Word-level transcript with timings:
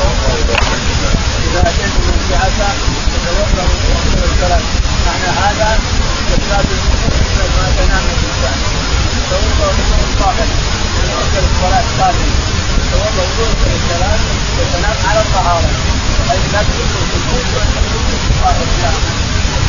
اذا 0.00 1.60
اتيت 1.60 1.94
من 2.06 2.16
فتوضا 3.12 3.64
وتؤخر 3.70 4.24
الصلاه 4.24 4.62
معنى 5.06 5.30
هذا 5.44 5.78
استفاد 6.30 6.66
المسلم 6.76 7.50
ما 7.56 7.66
تنام 7.78 8.04
الانسان 8.14 8.58
توضا 9.30 9.68
وضوء 9.68 10.08
طاهر 10.20 10.48
الصلاه 11.44 11.84
طاهر 11.98 12.28
توضا 12.92 13.24
وضوء 13.38 13.72
الصلاه 13.76 14.18
وتنام 14.58 14.96
على 15.08 15.20
الطهاره 15.20 15.70
بحيث 16.26 16.44
لا 16.52 16.62
تدخل 16.62 17.04
في 17.10 17.18
وانت 17.54 17.76
طاهر 18.42 18.68
لا 18.82 18.90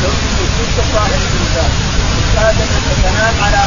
تدخل 0.02 0.46
في 0.56 0.82
طاهر 0.94 1.20
الانسان 1.30 1.70
كاد 2.34 2.60
ان 2.60 2.96
تنام 3.02 3.34
على 3.44 3.60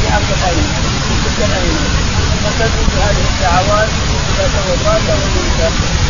في 0.00 0.08
عقبتين 0.14 0.66
في 1.08 1.14
كتفين 1.24 1.76
فتدعو 2.44 2.84
بهذه 2.94 3.24
الدعوات 3.30 4.11
اذا 4.32 4.48
توضات 4.54 5.02
ونمت 5.08 5.60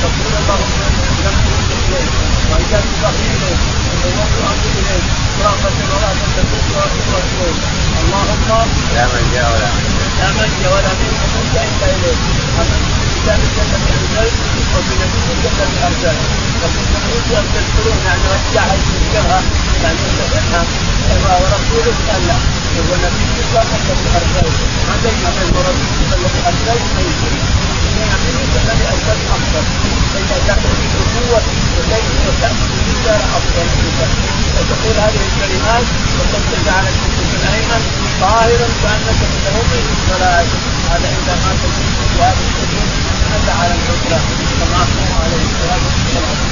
تقول 0.03 0.33
اللهم 0.41 0.81
اسلمت 0.89 1.47
اليك 1.87 2.13
والجأت 2.51 2.89
ظهري 3.03 3.29
اليك 3.37 3.61
وفوضت 3.89 4.37
امري 4.51 4.71
اليك 4.81 5.07
ورغبة 5.39 5.79
ورهبة 5.91 6.27
تكون 6.37 6.75
واتوب 6.77 7.25
اليك 7.35 7.59
اللهم 8.03 8.51
لا 8.95 9.05
من 9.13 9.25
جاء 9.35 9.49
ولا 9.53 9.71
من 9.77 9.93
لا 10.19 10.29
منجا 10.39 10.69
ولا 10.75 10.93
منك 11.01 11.23
الا 11.67 11.87
اليك 11.97 12.21
امنت 12.61 12.87
بكتابك 13.01 13.57
الذي 13.65 13.93
انزلت 13.99 14.35
وبنبيك 14.75 15.43
الذي 15.53 15.79
ارسلت 15.87 16.23
وكنت 16.63 16.95
اريد 17.05 17.31
ان 17.39 17.47
تذكرون 17.55 17.99
يعني 18.07 18.25
رجعها 18.35 18.77
تذكرها 18.87 19.41
يعني 19.83 19.99
تفهم 20.33 20.67
ورسولك 21.43 22.01
الا 22.17 22.37
هو 22.87 22.93
نبيك 23.05 23.37
الذي 23.87 24.09
ارسلت 24.19 24.55
ما 24.89 24.95
بين 25.03 25.25
بين 25.39 25.55
رسولك 25.69 26.35
الذي 26.51 26.91
ارسلت 26.99 27.63
نبيك 28.13 28.55
الذي 28.63 28.85
ارسلت 28.93 29.25
افضل 29.37 29.65
فاذا 30.13 30.37
تاخذ 30.47 30.73
بالقوه 30.93 31.43
وتاتي 31.77 32.17
وتاتي 32.29 32.65
بالرجال 32.73 33.21
افضل 33.37 33.69
وتقول 34.57 34.97
الكلمات 35.53 35.87
وتتجه 36.19 36.73
على 36.77 36.89
الكتب 36.89 37.29
الايمن 37.41 37.83
طاهرا 38.21 38.69
كانك 38.83 39.21
متوضئ 39.33 39.81
للصلاه 39.87 40.47
هذا 40.91 41.09
اذا 41.19 41.35
ما 41.45 41.53
تجد 41.61 41.87
بهذه 42.19 42.43
الكتب 42.49 42.85
مات 43.31 43.47
على 43.61 43.75
الحجره 43.75 44.21
كما 44.61 44.77
اخبر 44.85 45.09
عليه 45.25 45.43
الصلاة 45.49 45.83
والسلام. 45.87 46.43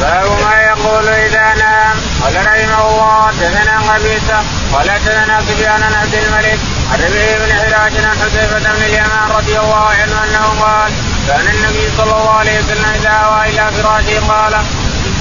باب 0.00 0.30
ما 0.44 0.54
يقول 0.60 1.08
إذا 1.08 1.54
نام. 1.54 1.96
قال 2.22 2.36
رحمه 2.46 2.88
الله 2.90 3.26
حدثنا 3.26 3.74
قبيصه 3.92 4.40
قال 4.72 4.90
حدثنا 4.90 5.40
سفيان 5.40 5.82
عبد 5.82 6.14
الملك. 6.14 6.58
عن 6.92 6.98
ربيع 6.98 7.38
بن 7.38 7.52
حراج 7.54 7.92
عن 7.96 8.16
حذيفة 8.20 8.58
بن 8.58 8.82
اليمان 8.84 9.30
رضي 9.38 9.58
الله 9.58 9.84
عنه 9.84 10.24
أنه 10.24 10.46
قال 10.60 10.92
كان 11.28 11.46
النبي 11.54 11.90
صلى 11.96 12.12
الله 12.18 12.30
عليه 12.30 12.58
وسلم 12.58 12.84
إذا 12.94 13.10
أوى 13.10 13.48
إلى 13.50 13.70
فراشه 13.72 14.20
قال 14.28 14.54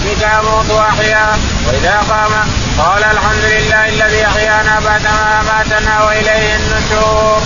بك 0.05 0.23
أموت 0.23 0.69
وأحيا 0.69 1.27
وإذا 1.67 1.95
قام 2.09 2.33
قال 2.77 3.03
الحمد 3.03 3.43
لله 3.43 3.89
الذي 3.89 4.25
أحيانا 4.25 4.79
بعدما 4.79 5.41
اماتنا 5.41 6.03
وإليه 6.03 6.55
النشور. 6.55 7.41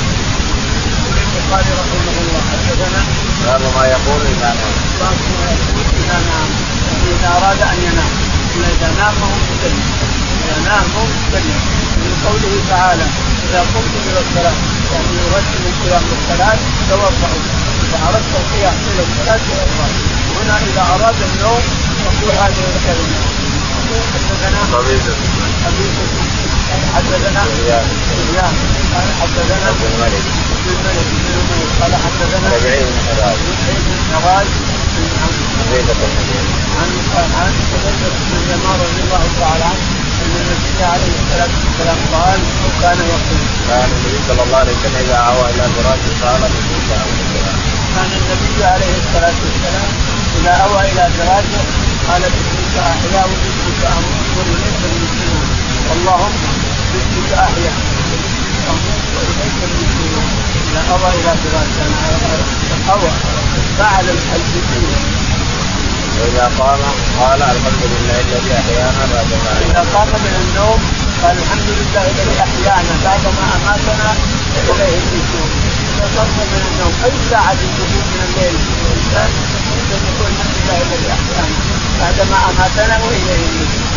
البخاري 1.36 1.72
رحمه 1.82 2.16
الله 2.24 2.42
حدثنا 2.52 3.02
باب 3.46 3.62
ما 3.76 3.86
يقول 3.88 4.22
اذا 4.34 4.50
نام. 4.60 4.74
باب 5.00 5.18
ما 5.40 5.48
يقول 5.56 5.86
إذا 6.04 6.18
نام 6.30 6.50
اذا 7.12 7.30
أراد 7.38 7.62
أن 7.62 7.78
ينام 7.88 8.14
إذا 8.76 8.90
نام 9.00 9.14
فهو 9.20 9.36
متكلم 9.42 9.84
إذا 10.44 10.58
نام 10.70 10.84
فهو 10.94 11.06
متكلم 11.06 11.60
من 12.02 12.12
قوله 12.26 12.54
تعالى 12.70 13.06
إذا 13.50 13.60
قمتم 13.60 14.02
إلى 14.10 14.20
الصلاة 14.26 14.58
يعني 14.94 15.12
يرتب 15.22 15.62
القيام 15.72 16.04
للصلاه 16.12 16.58
توضأوا 16.90 17.65
القيام 18.46 18.76
إلى 18.92 19.04
الصلاه 19.08 19.40
توضأ 19.48 19.88
هنا 20.36 20.58
اذا 20.58 20.84
اراد 20.96 21.16
النوم 21.30 21.64
يقول 22.06 22.32
هذه 22.44 22.64
الكلمة 22.76 23.18
حدثنا 24.14 24.78
قبيصه 24.78 25.16
حدثنا 26.96 27.42
سفيان 27.46 27.86
سفيان 28.10 28.54
قال 28.94 29.08
حدثنا 29.22 29.68
عبد 29.68 29.84
الملك 29.92 30.26
عبد 30.52 30.68
الملك 30.68 31.08
بن 31.12 31.26
نمير 31.36 31.68
قال 31.82 31.94
حدثنا 32.06 32.48
ربيع 32.56 32.80
بن 35.56 35.98
بن 36.00 36.46
عن 36.78 36.90
بن 36.92 37.34
عن 37.40 37.54
بن 38.48 38.62
رضي 38.84 39.02
الله 39.04 39.24
تعالى 39.40 39.64
عنه 39.64 40.06
ان 40.24 40.36
النبي 40.42 40.84
عليه 40.84 41.14
الصلاه 41.22 41.54
والسلام 41.66 41.98
قال 42.14 42.40
أو 42.64 42.70
كان 42.82 42.98
يقول 42.98 43.42
كان 43.70 43.90
النبي 43.98 44.20
صلى 44.28 44.44
الله 44.44 44.58
عليه 44.58 44.72
وسلم 44.72 44.96
إذا 44.96 45.18
أوى 45.18 45.50
إلى 45.50 45.64
فراشه 45.76 46.14
قال 46.24 46.42
بسم 46.42 46.72
الله 46.82 47.65
كان 47.96 48.12
النبي 48.22 48.64
عليه 48.64 48.94
الصلاة 49.02 49.38
والسلام 49.46 49.90
إذا 50.40 50.52
أوى 50.66 50.82
إلى 50.92 51.04
فراشه 51.18 51.64
قال 52.08 52.22
باسمك 52.22 52.76
احيا 52.92 53.22
وباسمك 53.30 53.82
أموت 53.98 54.28
واليك 54.38 54.82
المسلمون 54.92 55.48
اللهم 55.96 56.36
باسمك 56.94 57.32
احيا 57.46 57.72
وباسمك 57.98 58.58
أموت 58.74 59.06
واليك 59.16 59.60
المسلمون 59.70 60.28
إذا 60.68 60.82
أوى 60.94 61.10
إلى 61.20 61.32
فراشه 61.44 61.88
أوى 62.94 63.12
فعل 63.80 64.06
الحديثيه 64.10 64.96
وإذا 66.20 66.52
قام 66.60 66.80
قال 67.22 67.42
الحمد 67.42 67.84
لله 67.92 68.20
الذي 68.28 68.52
أحيانا 68.62 69.04
بعد 69.14 69.30
ما 69.44 69.54
إذا 69.68 69.82
قام 69.94 70.08
من 70.08 70.34
النوم 70.44 70.80
قال 71.24 71.38
الحمد 71.38 71.70
لله 71.80 72.06
الذي 72.14 72.36
أحيانا 72.48 72.94
بعدما 73.06 73.44
أماتنا 73.58 74.10
واليه 74.68 74.98
النشور 74.98 75.75
اذا 76.04 76.24
من 76.52 76.62
النوم 76.72 76.94
اي 77.06 77.12
ساعه 77.30 77.54
تكون 77.54 78.04
من 78.12 78.22
الليل 78.28 78.56
الانسان 78.56 79.30
يقول 79.92 80.32
الحمد 80.32 80.56
لله 80.58 80.82
الذي 80.82 81.10
أحيانا 81.18 81.56
بعدما 82.00 82.38
اماتنا 82.50 83.06
واليه 83.06 83.96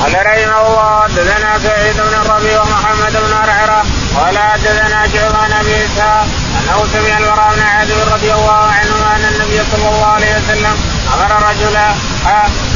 قال 0.00 0.14
رحمه 0.26 0.66
الله 0.66 1.02
حدثنا 1.02 1.58
سعيد 1.58 1.96
بن 1.96 2.14
الربيع 2.22 2.62
ومحمد 2.62 3.12
بن 3.12 3.32
عرعره 3.32 3.84
قال 4.16 4.38
حدثنا 4.38 5.08
شعبان 5.12 5.36
عن 5.40 5.52
ابي 5.52 5.84
اسحاق 5.84 6.26
انه 6.60 6.86
سمع 6.92 7.18
البراء 7.18 7.54
بن 7.56 7.62
عازب 7.62 7.98
رضي 8.14 8.32
الله 8.32 8.62
عنه 8.76 8.94
ان 9.16 9.24
النبي 9.32 9.60
صلى 9.72 9.88
الله 9.88 10.06
عليه 10.06 10.36
وسلم 10.36 10.76
أمر 11.14 11.48
رجلا 11.50 11.88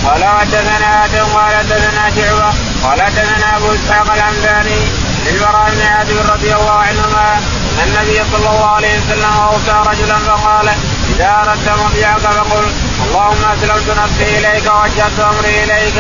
قال 0.07 0.25
حدثنا 0.25 1.05
آدم 1.05 1.25
قال 1.25 1.57
حدثنا 1.57 2.11
شعبه 2.17 2.53
قال 2.85 3.03
حدثنا 3.03 3.57
ابو 3.57 3.75
اسحاق 3.75 4.13
الحمداني 4.13 4.81
للبراء 5.29 5.71
بن 5.75 5.83
عازب 5.83 6.31
رضي 6.31 6.55
الله 6.55 6.79
عنهما 6.89 7.39
أن 7.83 7.89
النبي 7.89 8.19
صلى 8.33 8.51
الله 8.51 8.67
عليه 8.67 8.99
وسلم 8.99 9.33
أوصى 9.49 9.91
رجلا 9.91 10.19
فقال 10.19 10.69
إذا 11.15 11.29
أردت 11.43 11.69
مضيعك 11.85 12.19
فقل 12.19 12.65
اللهم 13.07 13.45
أسلمت 13.53 13.99
نفسي 13.99 14.39
إليك 14.39 14.67
ووجهت 14.67 15.19
أمري 15.21 15.65
إليك 15.65 15.99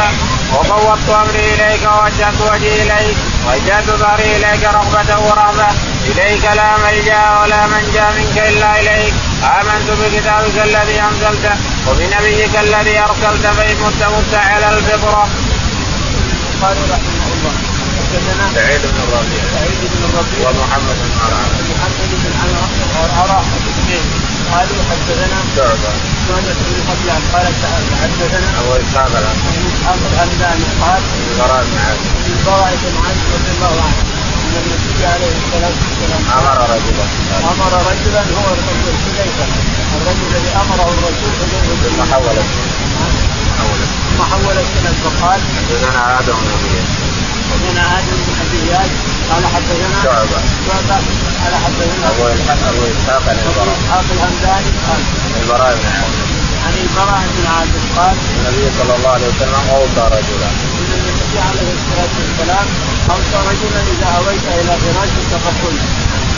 وفوضت 0.54 1.08
أمري 1.08 1.54
إليك 1.54 1.82
ووجهت 1.92 2.40
وجهي 2.40 2.82
إليك 2.82 3.16
وجهت 3.46 3.84
ظهري 3.84 4.36
إليك 4.36 4.64
رغبة 4.64 5.10
ورهبه 5.26 5.68
إليك 6.06 6.44
لا 6.44 6.70
ملجأ 6.84 7.22
ولا 7.40 7.66
منجأ 7.66 8.06
منك 8.16 8.38
إلا 8.48 8.80
إليك 8.80 9.14
آمنت 9.44 9.88
بكتابك 10.00 10.56
الذي 10.64 11.00
انزلته 11.00 11.54
وبنبيك 11.88 12.56
الذي 12.56 12.98
أرسلت 12.98 13.46
فإن 13.56 13.76
مت 14.14 14.34
على 14.34 14.68
الفطرة. 14.68 15.28
قال 16.62 16.76
رحمه 16.90 17.26
الله 17.34 17.77
حدثنا 18.08 18.46
سعيد 18.54 18.82
بن 18.92 18.98
الربيع. 19.04 19.42
سعيد 19.54 19.80
بن 19.92 20.02
الربيع. 20.08 20.41
ومحمد 20.48 20.96
بن 21.04 21.12
عرعر 21.22 21.50
محمد 21.72 22.10
بن 22.24 22.32
عرعر 23.19 23.44
الاثنين 23.60 24.04
قالوا 24.52 24.80
حدثنا. 24.91 25.38
شعبة. 25.56 25.92
شعبة 26.28 26.58
بن 26.69 26.78
حبيان 26.88 27.22
قال 27.32 27.46
حدثنا. 28.02 28.48
أبو 28.60 28.72
إسحاق 28.82 29.12
أبو 29.16 29.64
إسحاق 29.72 30.00
الهمداني 30.10 30.66
قال. 30.82 31.02
البراء 31.30 31.62
بن 31.70 31.76
عازب 31.84 32.12
البراء 32.32 32.72
بن 32.82 32.96
عازب 33.04 33.26
رضي 33.36 33.50
الله 33.56 33.74
عنه. 33.86 34.00
إن 34.44 34.54
النبي 34.62 35.00
عليه 35.12 35.32
الصلاة 35.40 35.76
والسلام 35.82 36.22
أمر 36.38 36.56
رجلا. 36.75 37.06
أمر 37.52 37.72
رجلا. 37.90 38.22
هو 38.38 38.46
الرجل 38.56 38.94
حذيفة. 39.05 39.46
الرجل 39.96 40.25
الذي 40.31 40.50
أمره 40.62 40.88
الرسول 40.94 41.31
حذيفة. 41.38 41.75
بن 41.81 41.88
ثم 41.96 42.00
حول 42.12 42.38
حول 43.58 43.81
ثم 44.08 44.20
حول 44.31 44.56
السند 44.64 44.96
فقال 45.05 45.40
حدثنا 45.56 46.20
آدم 46.20 46.32
بن 46.32 47.07
حدثنا 47.48 47.98
آدم 47.98 48.18
بن 48.26 48.58
اياس 48.58 48.90
قال 49.30 49.46
حدثنا 49.54 50.02
شعبه 50.04 50.40
شعبه 50.66 50.96
قال 51.42 51.54
حدثنا 51.64 52.10
أبو 52.10 52.22
أبو 52.70 52.82
اسحاق 52.92 53.22
عن 53.28 53.36
أبو 53.38 53.50
البراء 53.50 53.76
اسحاق 53.84 54.04
الهمداني 54.14 54.70
قال. 54.86 55.00
البراء 55.42 55.74
بن 55.80 55.86
عازب. 55.96 56.26
عن 56.66 56.74
البراء 56.84 57.22
بن 57.34 57.46
عازب 57.54 57.82
قال. 57.96 58.16
النبي 58.36 58.64
صلى 58.78 58.96
الله 58.96 59.10
عليه 59.16 59.28
وسلم 59.28 59.62
أوصى 59.76 60.04
رجلا. 60.16 60.48
إن 60.78 60.92
النبي 61.00 61.38
عليه 61.48 61.70
الصلاة 61.78 62.14
والسلام 62.20 62.66
أوصى 63.10 63.38
رجلا 63.50 63.80
إذا 63.92 64.08
أويت 64.18 64.44
إلى 64.60 64.74
فراشك 64.82 65.30
فقل. 65.44 65.74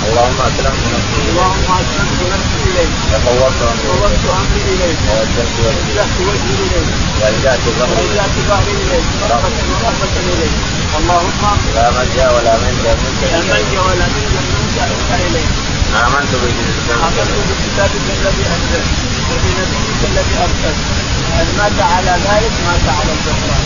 اللهم 0.08 0.41
اسلمت 0.49 0.85
نفسي 0.94 1.20
اليك 1.20 1.31
اللهم 1.31 1.69
اسلمت 1.82 2.20
نفسي 2.35 2.61
إليك. 2.70 2.93
وفوضت 3.12 4.25
أمري 4.38 4.62
إليك. 4.75 4.99
ووجهت 5.11 6.14
وجهي 6.29 6.55
إليك. 6.67 6.88
والجات 7.20 7.62
ظهري 7.79 8.06
ورجعت 8.06 8.35
ظهري 8.49 8.75
إليك. 8.85 9.06
ورغبه 9.23 9.67
ورغبه 9.73 10.17
إليك. 10.35 10.56
اللهم 10.99 11.43
لا 11.75 11.91
ملجأ 11.97 12.26
ولا 12.35 12.55
منجأ 12.62 12.93
منك 13.02 13.23
لا 13.23 13.38
الا 13.38 13.55
ملجأ 13.55 13.81
ولا 13.88 14.06
منجأ 14.14 14.85
منك 14.91 15.49
آمنت 16.05 16.32
بكتابك 16.43 16.99
آمنت 17.06 17.31
بكتابك 17.49 18.06
الذي 18.19 18.44
أنزل 18.55 18.85
وبنبيك 19.31 20.00
الذي 20.11 20.35
أرسل 20.44 20.76
مات 21.58 21.79
على 21.93 22.11
ذلك 22.11 22.53
مات 22.67 22.87
على 22.99 23.12
الكفران 23.17 23.64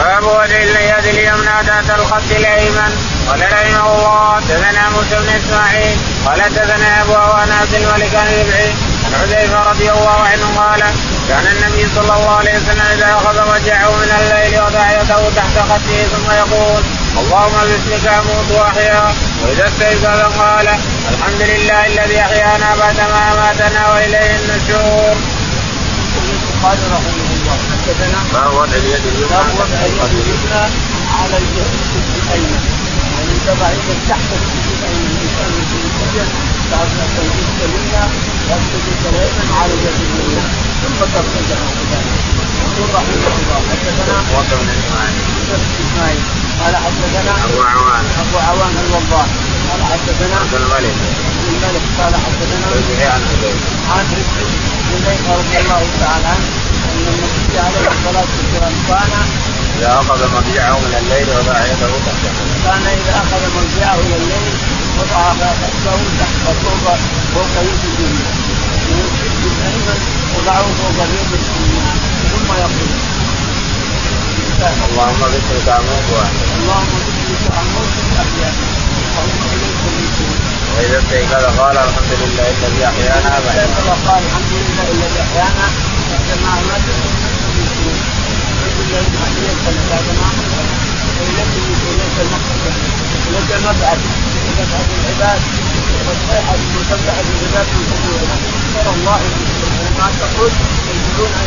باب 0.00 0.24
وجه 0.24 0.62
اليد 0.62 1.06
اليمنى 1.06 1.56
تحت 1.66 1.90
الخط 1.98 2.30
الأيمن 2.30 2.92
قال 3.28 3.40
رحمه 3.52 3.86
الله 3.94 4.40
تزنى 4.48 4.84
موسى 4.94 5.16
بن 5.22 5.28
إسماعيل 5.40 5.96
قال 6.26 6.54
تزنى 6.54 7.02
أبو 7.02 7.14
عوان 7.14 7.52
عبد 7.52 7.74
الملك 7.74 8.10
بن 8.12 8.40
ربعي 8.40 8.72
عن 9.04 9.12
حذيفة 9.20 9.70
رضي 9.70 9.90
الله 9.90 10.18
عنه 10.30 10.46
قال 10.56 10.80
كان 11.28 11.46
النبي 11.46 11.88
صلى 11.94 12.14
الله 12.16 12.36
عليه 12.36 12.56
وسلم 12.56 12.86
إذا 12.96 13.14
أخذ 13.14 13.36
وجعه 13.52 13.90
من 13.90 14.10
الليل 14.20 14.60
وضع 14.62 14.92
يده 14.92 15.30
تحت 15.36 15.56
خده 15.70 15.98
ثم 16.12 16.30
يقول 16.30 16.82
اللهم 17.18 17.56
باسمك 17.68 18.12
أموت 18.12 18.50
وأحيا 18.50 19.14
وإذا 19.42 19.68
استيقظ 19.68 20.38
قال 20.40 20.68
الحمد 21.10 21.42
لله 21.42 21.86
الذي 21.86 22.20
أحيانا 22.20 22.76
بعدما 22.76 23.32
أماتنا 23.32 23.92
وإليه 23.92 24.36
النشور. 24.36 25.16
قال 26.62 26.78
رحمه 26.92 27.29
حدثنا 27.90 28.22
باب 28.32 28.54
وضع 28.54 28.64
اليد 28.64 29.04
اليمنى 29.06 29.36
اليد 29.86 30.12
اليمنى 30.22 30.62
على 31.18 31.36
الجسد 31.42 31.80
الايمن 32.18 32.62
يعني 33.12 33.34
تضع 33.46 33.70
يدك 33.70 34.00
تحت 34.08 34.28
الجسد 34.38 34.66
الايمن 34.76 35.10
الانسان 35.10 35.50
يسجد 35.60 36.28
ما 36.98 37.06
تنجد 37.16 37.46
اليمنى 37.66 38.04
على 39.60 39.72
الجسد 39.74 40.10
اليمنى 40.14 40.44
ثم 40.82 40.98
ترتجع 41.14 41.58
يقول 42.70 42.88
رحمه 42.94 43.34
الله 43.40 43.60
حدثنا 43.70 44.16
موسى 44.32 44.54
بن 44.60 44.68
اسماعيل 44.78 45.14
اسماعيل 45.82 46.22
قال 46.60 46.76
حدثنا 46.76 47.32
ابو 47.44 47.62
عوان 47.62 48.04
ابو 48.22 48.38
عوان 48.38 48.74
الوضاح 48.84 49.28
قال 49.70 49.80
حدثنا 49.92 50.36
عبد 50.36 50.54
الملك 50.54 50.96
عبد 51.26 51.46
الملك 51.48 51.84
قال 51.98 52.14
حدثنا 52.24 52.66
عن 53.12 53.22
عن 53.90 54.06
رضي 55.38 55.58
الله 55.58 55.82
تعالى 56.00 56.26
عنه 56.26 56.69
النبي 57.14 57.58
عليه 57.66 57.88
الصلاه 57.94 58.28
والسلام 58.36 58.74
كان 58.88 59.12
اذا 59.78 59.90
اخذ 60.00 60.20
مضجعه 60.36 60.78
من 60.84 60.94
الليل 61.00 61.28
وضع 61.36 61.58
يده 61.70 61.92
تحت 62.06 62.24
كان 62.64 62.84
اذا 62.98 63.12
اخذ 63.22 63.42
مرجعه 63.56 63.94
إلى 63.94 64.16
الليل 64.22 64.54
وضع 64.98 65.22
راسه 65.42 65.98
تحت 66.20 66.44
فوق 66.62 66.86
فوق 67.34 67.54
يد 67.68 67.82
اليمين 67.90 68.30
من 68.88 68.98
الشد 69.08 69.42
الايمن 69.50 69.98
وضعه 70.36 70.66
فوق 70.80 70.98
اليد 71.06 71.32
اليمين 71.40 71.86
ثم 72.32 72.48
يقول 72.64 72.90
اللهم 74.88 75.20
باسمك 75.32 75.68
أموت 75.68 76.06
واحد 76.12 76.36
اللهم 76.58 76.92
باسمك 77.06 77.58
أموت 77.62 77.90
المسلمين 79.24 79.69
واذا 80.80 80.98
استيقظ 80.98 81.60
قال 81.60 81.76
الحمد 81.76 82.12
لله 82.22 82.46
الذي 82.56 82.84
أحيانا 82.86 83.30
بعد 83.46 83.58
قال 84.08 84.22
الحمد 84.26 84.52
لله 84.52 84.86
الذي 84.96 85.20
أحيانا 85.26 85.66
بعدما 86.28 86.58
الحمد 86.60 86.88
لله 86.88 87.96
الذي 88.80 89.16
احييتنا 89.24 89.82
بعدما 89.90 90.28
العباد 97.30 97.68
قبور 97.90 98.20
ترى 98.74 98.92
الله 98.96 99.20
ما 99.98 100.08
تقول 100.20 100.52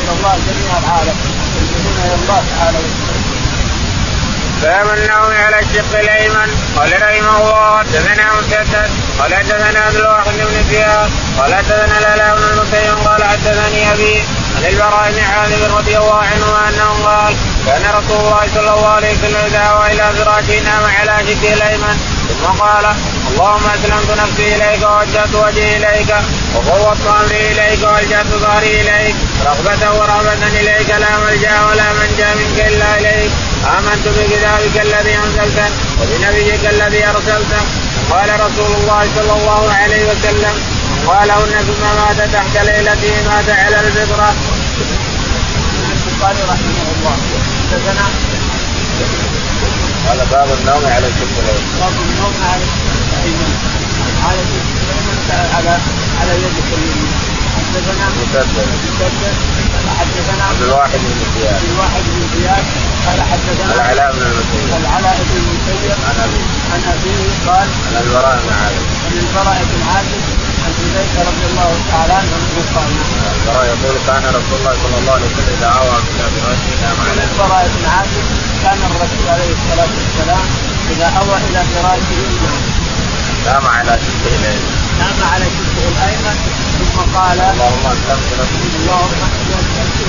إلى 0.01 0.11
الله 0.17 0.35
جميع 0.47 0.71
العالم 0.83 1.17
ينزلون 1.55 1.97
إلى 2.05 2.15
الله 2.21 2.41
تعالى 2.55 2.79
باب 4.63 4.87
النوم 4.97 5.31
على 5.45 5.59
الشق 5.59 5.99
الأيمن 5.99 6.49
قال 6.77 6.91
رحمه 7.01 7.37
الله 7.37 7.77
حدثنا 7.79 8.33
مسدد 8.33 8.89
قال 9.19 9.35
حدثنا 9.35 9.79
عبد 9.79 9.95
الواحد 9.95 10.33
بن 10.33 10.63
زياد 10.69 11.09
قال 11.39 11.55
حدثنا 11.55 11.97
الالاء 11.99 12.35
بن 12.35 12.43
المسيب 12.43 13.07
قال 13.07 13.23
حدثني 13.23 13.91
أبي 13.93 14.23
عن 14.55 14.65
البراء 14.65 15.11
بن 15.11 15.19
عازب 15.23 15.75
رضي 15.77 15.97
الله 15.97 16.19
عنه 16.19 16.69
أنه 16.69 17.05
قال 17.05 17.35
كان 17.65 17.81
رسول 17.97 18.19
الله 18.19 18.47
صلى 18.55 18.73
الله 18.73 18.87
عليه 18.87 19.11
وسلم 19.11 19.37
إذا 19.45 19.87
إلى 19.91 20.13
فراشه 20.17 20.59
نام 20.59 20.83
على 20.99 21.15
شقه 21.27 21.53
الأيمن 21.53 21.97
ثم 22.29 22.45
قال 22.63 22.85
اللهم 23.31 23.65
أسلمت 23.75 24.09
نفسي 24.21 24.55
إليك 24.55 24.81
ووجهت 24.83 25.35
وجهي 25.35 25.77
إليك 25.77 26.15
وفوضت 26.55 27.07
امري 27.07 27.51
إليك 27.51 27.83
وألجأت 27.83 28.25
ظهري 28.25 28.81
إليك 28.81 29.15
رغبة 29.45 29.91
ورهبة 29.99 30.47
إليك 30.47 30.89
لا 30.89 31.17
ملجأ 31.17 31.61
ولا 31.69 31.93
منجأ 31.93 32.29
منك 32.35 32.67
إلا 32.67 32.97
إليك. 32.99 33.31
آمنت 33.63 34.07
بكتابك 34.07 34.75
الذي 34.81 35.17
أنزلته 35.17 35.69
وبنبيك 35.99 36.65
الذي 36.65 37.05
أرسلته 37.07 37.61
قال 38.11 38.29
رسول 38.45 38.71
الله 38.81 39.07
صلى 39.15 39.33
الله 39.39 39.73
عليه 39.73 40.03
وسلم 40.11 40.55
قالهن 41.07 41.53
ثم 41.67 41.83
مات 41.99 42.29
تحت 42.33 42.57
ليلته 42.65 43.13
مات 43.29 43.49
على 43.49 43.79
الفطرة. 43.79 44.33
قال 46.21 46.35
رحمه 46.49 46.87
الله 46.93 47.15
حدثنا 47.71 48.05
قال 50.07 50.19
باب 50.31 50.49
النوم 50.59 50.83
على 50.85 51.07
الايمن. 51.07 51.63
باب 51.79 51.95
النوم 52.05 52.33
على 52.51 52.63
الايمن 52.63 53.51
على 54.23 54.39
الايمن 54.45 55.17
على 55.55 55.77
على 56.21 56.33
يدك 56.43 56.69
اليمين 56.77 57.13
حدثنا 57.57 58.02
مسدد 58.21 58.67
مسدد 58.85 59.35
قال 59.73 59.87
حدثنا 59.99 60.43
عبد 60.49 60.61
الواحد 60.61 60.99
بن 60.99 61.21
زياد 61.35 61.55
عبد 61.55 61.69
الواحد 61.73 62.03
بن 62.13 62.21
زياد 62.35 62.65
قال 63.05 63.19
حدثنا 63.31 63.73
العلاء 63.75 64.11
بن 64.15 64.21
المسيب 64.29 64.65
العلاء 64.81 65.17
بن 65.27 65.35
المسيب 65.41 65.91
عن 66.07 66.15
ابي 66.25 66.41
عن 66.73 66.81
ابيه 66.93 67.23
قال 67.47 67.67
عن 67.87 67.95
البراء 68.03 68.35
بن 68.43 68.51
عازب 68.61 68.85
عن 69.05 69.13
البراء 69.23 69.59
بن 69.71 69.81
عازب 69.91 70.23
عن 70.63 70.71
حذيفه 70.77 71.21
رضي 71.29 71.45
الله 71.51 71.71
تعالى 71.91 72.13
عنه 72.13 72.33
قال 72.75 72.91
البراء 73.35 73.65
يقول 73.73 73.95
كان 74.07 74.23
رسول 74.37 74.57
الله 74.59 74.75
صلى 74.83 74.97
الله 74.99 75.13
عليه 75.13 75.25
وسلم 75.25 75.49
اذا 75.57 75.69
اوى 75.81 75.97
إلى 76.09 76.25
فراشه 76.35 76.73
عن 76.87 76.95
عليه 77.09 77.23
البراء 77.31 77.63
بن 77.75 77.85
عازب 77.95 78.25
كان 78.63 78.79
الرسول 78.89 79.25
عليه 79.33 79.51
الصلاه 79.57 79.91
والسلام 79.97 80.45
اذا 80.91 81.07
اوى 81.21 81.37
إلى 81.47 81.61
فراشه 81.73 82.21
نام 83.45 83.65
على 83.67 83.99
شقه 84.05 84.35
الايمن 84.37 84.82
نام 85.03 85.19
على 85.33 85.45
شقه 85.57 85.83
الايمن 85.91 86.37
ثم 86.79 86.97
قال 87.17 87.39
اللهم 87.51 87.85
أسلمت 87.93 88.29
نفسي 88.39 88.67
اللهم 88.79 89.21
نفسي 89.51 90.05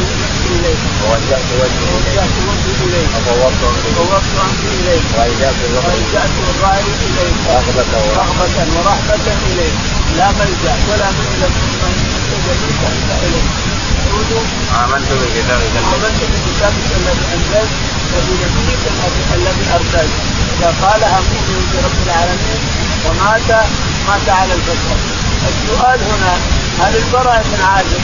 اليك 0.55 0.81
ووجهت 1.03 1.49
وجهي 1.61 1.87
إليك. 1.87 1.95
ووجهت 1.95 2.35
وجهي 2.49 2.85
إليك. 2.85 3.11
وفوضت 3.27 3.63
امري 3.71 3.91
ووفقت 3.99 4.37
امري 4.45 4.71
اليك 4.81 5.05
والجات 5.17 6.35
الراي 6.51 6.87
إليك. 7.07 7.37
رغبة 7.55 7.93
رغبة 8.21 8.57
ورهبة 8.75 9.27
إليك. 9.51 9.77
لا 10.19 10.29
ملجأ 10.39 10.75
ولا 10.89 11.09
منزل 11.17 11.53
منك 11.55 12.83
الا 13.01 13.17
اليك 13.27 13.49
آمنت 14.83 15.11
بكتابك 15.21 15.75
آمنت 15.95 16.21
بكتابك 16.33 16.89
الذي 17.01 17.27
أنزلت 17.37 17.73
وبنبيك 18.15 18.85
الذي 19.39 19.65
أرسلت. 19.77 20.15
إذا 20.55 20.71
قالها 20.83 21.19
مؤمن 21.31 21.63
برب 21.73 21.99
العالمين 22.07 22.63
ومات 23.07 23.51
مات 24.09 24.29
على 24.29 24.53
الفطرة 24.55 24.97
السؤال 25.49 25.99
هنا 26.11 26.33
هل 26.81 26.97
البراء 26.97 27.45
بن 27.51 27.65
عازب 27.65 28.03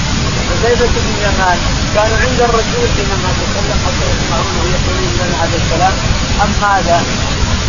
وزيدة 0.51 0.87
بن 0.87 1.15
يمان 1.25 1.59
كانوا 1.95 2.19
عند 2.25 2.41
الرسول 2.49 2.87
حينما 2.97 3.31
تكلم 3.41 3.79
حتى 3.85 4.05
يسمعونه 4.13 4.63
يقولون 4.75 5.13
لنا 5.21 5.37
عليه 5.43 5.59
السلام؟ 5.63 5.95
أم 6.43 6.51
ماذا؟ 6.63 6.99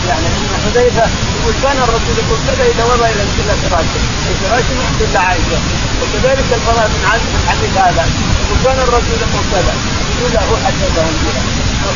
يعني 0.08 0.28
أن 0.28 0.48
حذيفة 0.64 1.06
يقول 1.38 1.54
كان 1.64 1.78
الرسول 1.86 2.16
يقول 2.22 2.40
كذا 2.48 2.64
إذا 2.72 2.84
وضع 2.92 3.06
إلى 3.14 3.24
إلى 3.40 3.54
فراشة، 3.64 4.02
الفراش 4.32 4.66
يحكي 4.80 5.04
الا 5.06 5.20
عائشه، 5.20 5.60
وكذلك 6.02 6.48
البراء 6.58 6.90
بن 6.94 7.02
عازب 7.10 7.32
الحديث 7.44 7.78
هذا. 7.78 8.06
يقول 8.42 8.60
كان 8.66 8.80
الرسول 8.88 9.18
يقول 9.26 9.44
كذا، 9.54 9.74
يقول 10.12 10.32
له 10.34 10.48
حدثهم 10.66 11.16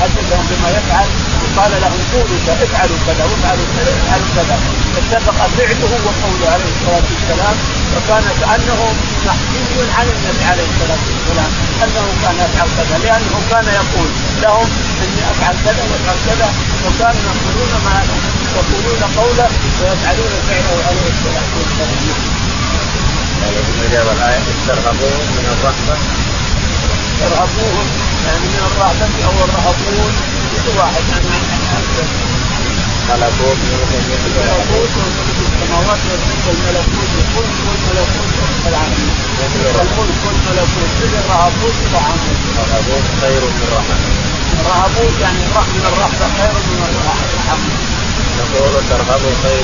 حدثهم 0.01 0.46
بما 0.50 0.70
يفعل 0.77 1.08
وقال 1.44 1.72
لهم 1.84 2.01
قولوا 2.13 2.39
كذا 2.48 2.63
افعلوا 2.68 3.00
كذا 3.08 3.24
وافعلوا 3.30 3.68
كذا 3.75 3.92
افعلوا 4.00 4.30
كذا، 4.36 4.58
اتفق 5.00 5.38
فعله 5.58 5.92
وقوله 6.06 6.48
عليه 6.54 6.70
الصلاة 6.75 7.06
والسلام 7.13 7.56
وكان 7.96 8.25
كأنه 8.42 8.80
محكي 9.25 9.80
عن 9.98 10.08
النبي 10.15 10.44
عليه 10.51 10.68
الصلاة 10.74 11.04
والسلام 11.10 11.51
أنه 11.84 12.06
كان 12.24 12.36
يفعل 12.46 12.70
كذا 12.77 12.98
لأنه 13.04 13.38
كان 13.51 13.68
يقول 13.80 14.10
لهم 14.44 14.68
إني 15.04 15.22
أفعل 15.32 15.56
كذا 15.65 15.84
وأفعل 15.89 16.18
كذا 16.27 16.50
وكانوا 16.86 17.22
يقولون 17.30 17.74
ما 17.86 17.96
يقولون 18.58 19.01
قوله 19.20 19.50
ويفعلون 19.80 20.34
فعله 20.48 20.77
عليه 20.88 21.06
الصلاة 21.13 21.50
والسلام. 21.58 22.36
قال 23.42 23.56
ابن 23.58 24.12
الآية 24.18 24.44
استرهبوهم 24.54 25.25
من 25.38 25.46
الرحمة 25.54 25.96
ارهبوهم 27.25 27.88
يعني 28.25 28.46
من 28.53 28.62
الرهبه 28.70 29.25
أو 29.25 29.36
الرهبون 29.48 30.12
كل 30.65 30.77
واحد 30.79 31.03
يعني 31.12 31.39
ملكوت 33.10 33.60
ملك 33.72 33.91
الملكوت 34.25 34.91
وملك 34.98 35.38
السماوات 35.46 36.01
والارض 36.10 36.46
والملكوت 36.48 37.05
والملك 37.05 37.51
والملكوت 37.67 38.32
رب 38.41 38.65
العالمين. 38.72 39.13
الملك 39.46 39.91
والملكوت 39.98 40.89
كل 41.00 41.13
الرهبوت 41.22 41.77
وعمل. 41.94 42.36
الرهبوت 42.62 43.05
خير 43.22 43.41
من 43.58 43.67
رحمه 43.77 43.98
الرهبوت 44.60 45.13
يعني 45.22 45.39
الرحمه 45.46 45.74
من 45.77 45.86
الرهبه 45.91 46.25
خير 46.38 46.53
من 46.70 46.79
الرحمه. 46.89 47.96
نقول 48.39 48.74
ترهب 48.89 49.22
خير 49.44 49.63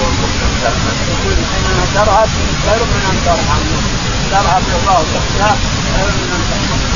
ترهب 1.96 2.30
خير 2.66 2.82
من 2.92 3.02
ان 3.12 3.18
ترحم 3.26 3.64
ترهب 4.32 4.64
الله 4.80 5.00
وتخشاه 5.00 5.56
خير 5.96 6.08
من 6.08 6.30
ان 6.36 6.42
ترحم 6.50 6.91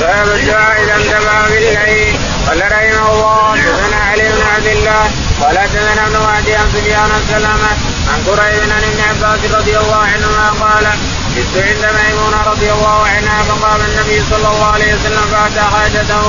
باب 0.00 0.28
الدعاء 0.28 0.82
اذا 0.82 0.96
انتبه 0.96 1.48
بالليل 1.48 2.18
قال 2.46 2.62
رحمه 2.72 3.12
الله 3.12 3.56
حدثنا 3.56 3.96
علي 3.96 4.22
بن 4.22 4.42
عبد 4.54 4.66
الله 4.66 5.10
قال 5.40 5.58
حدثنا 5.58 6.06
ابن 6.06 6.16
وادي 6.16 6.54
عن 6.54 6.70
سفيان 6.74 7.10
السلامه 7.22 7.70
عن 8.12 8.22
قريب 8.26 8.62
عن 8.62 8.82
ابن 8.90 9.00
عباس 9.08 9.52
رضي 9.54 9.78
الله 9.78 9.96
عنهما 9.96 10.48
قال 10.60 10.86
جئت 11.34 11.56
عند 11.56 11.94
ميمونة 11.98 12.42
رضي 12.42 12.72
الله 12.72 13.06
عنها 13.06 13.42
فقام 13.42 13.80
النبي 13.80 14.22
صلى 14.30 14.48
الله 14.48 14.72
عليه 14.72 14.94
وسلم 14.94 15.24
فأتى 15.32 15.60
حاجته 15.60 16.22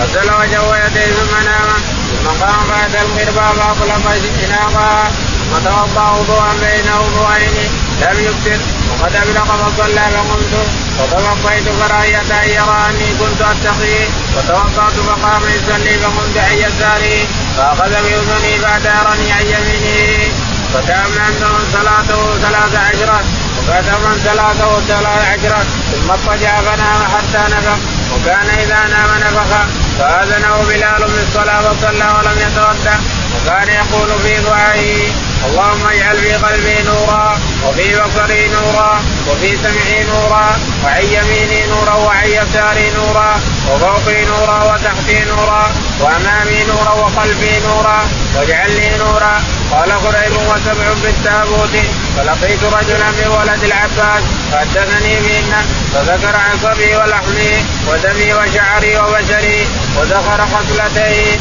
غسل 0.00 0.32
وجهه 0.40 0.70
ويديه 0.70 1.12
ثم 1.12 1.34
نام 1.44 1.68
ثم 2.10 2.44
قام 2.44 2.68
بعد 2.68 2.96
المربى 2.96 3.58
فأطلق 3.58 4.04
اناقها 4.44 5.10
وتوضا 5.52 6.10
وضوءا 6.10 6.52
بين 6.60 6.92
وضوءين 6.92 7.70
لم 8.02 8.24
يكثر 8.24 8.58
وقد 8.90 9.16
أبلغ 9.16 9.44
فصلى 9.44 10.04
فقمت 10.14 10.54
فتوضيت 10.98 11.64
كراهية 11.78 12.18
ان 12.42 12.48
يرى 12.48 12.78
اني 12.90 13.08
كنت 13.20 13.40
أتقي. 13.42 13.98
وتوضات 14.36 14.92
فقام 14.92 15.42
يصلي 15.42 15.98
فقمت 15.98 16.36
عن 16.36 16.56
يساره 16.56 17.26
فأخذ 17.56 17.90
بأذني 17.90 18.58
بعد 18.62 18.86
ارني 18.86 19.32
عن 19.32 19.46
يمينه 19.46 20.32
فتأمنت 20.74 21.42
صلاته 21.72 22.38
ثلاث 22.42 22.74
عشرة 22.74 23.20
وكتم 23.58 24.04
صلاته 24.24 24.80
ثلاث 24.88 25.24
عشرة 25.32 25.64
ثم 25.92 26.10
اضطجع 26.10 26.60
فنام 26.60 27.00
حتى 27.14 27.54
نفخ. 27.54 27.78
وكان 28.14 28.48
إذا 28.58 28.80
نام 28.94 29.10
نفخ. 29.24 29.52
فأذنه 29.98 30.64
بلال 30.68 31.10
بالصلاة 31.10 31.70
وصلى 31.70 32.06
ولم 32.18 32.38
يتودع 32.46 32.96
وكان 33.34 33.68
يقول 33.68 34.08
في 34.24 34.42
دعائه 34.42 35.12
اللهم 35.46 35.86
اجعل 35.86 36.16
في 36.16 36.32
قلبي 36.32 36.82
نورا 36.82 37.38
وفي 37.64 38.00
بصري 38.00 38.48
نورا 38.48 39.00
وفي 39.28 39.56
سمعي 39.56 40.04
نورا 40.04 40.46
وعن 40.84 41.02
يميني 41.02 41.66
نورا 41.66 41.94
وعن 41.94 42.28
يساري 42.28 42.90
نورا 42.90 43.40
وفوقي 43.70 44.24
نورا 44.24 44.58
وتحتي 44.64 45.24
نورا 45.24 45.62
وأمامي 46.00 46.64
نورا 46.68 46.92
وخلفي 46.92 47.60
نورا 47.66 47.98
واجعل 48.34 48.70
لي 48.70 48.96
نورا 48.98 49.34
قال 49.72 49.90
قريب 49.92 50.32
وسبع 50.50 50.88
بالتابوت 51.02 51.74
فلقيت 52.16 52.64
رجلا 52.64 53.10
من 53.10 53.26
ولد 53.36 53.64
العباس 53.64 54.22
فحدثني 54.52 55.14
بهن 55.20 55.52
فذكر 55.94 56.36
عصبي 56.36 56.96
ولحمي 56.96 57.52
ودمي 57.88 58.34
وشعري 58.34 58.98
وبشري 58.98 59.66
وذكر 59.96 60.40
قتلتي. 60.54 61.38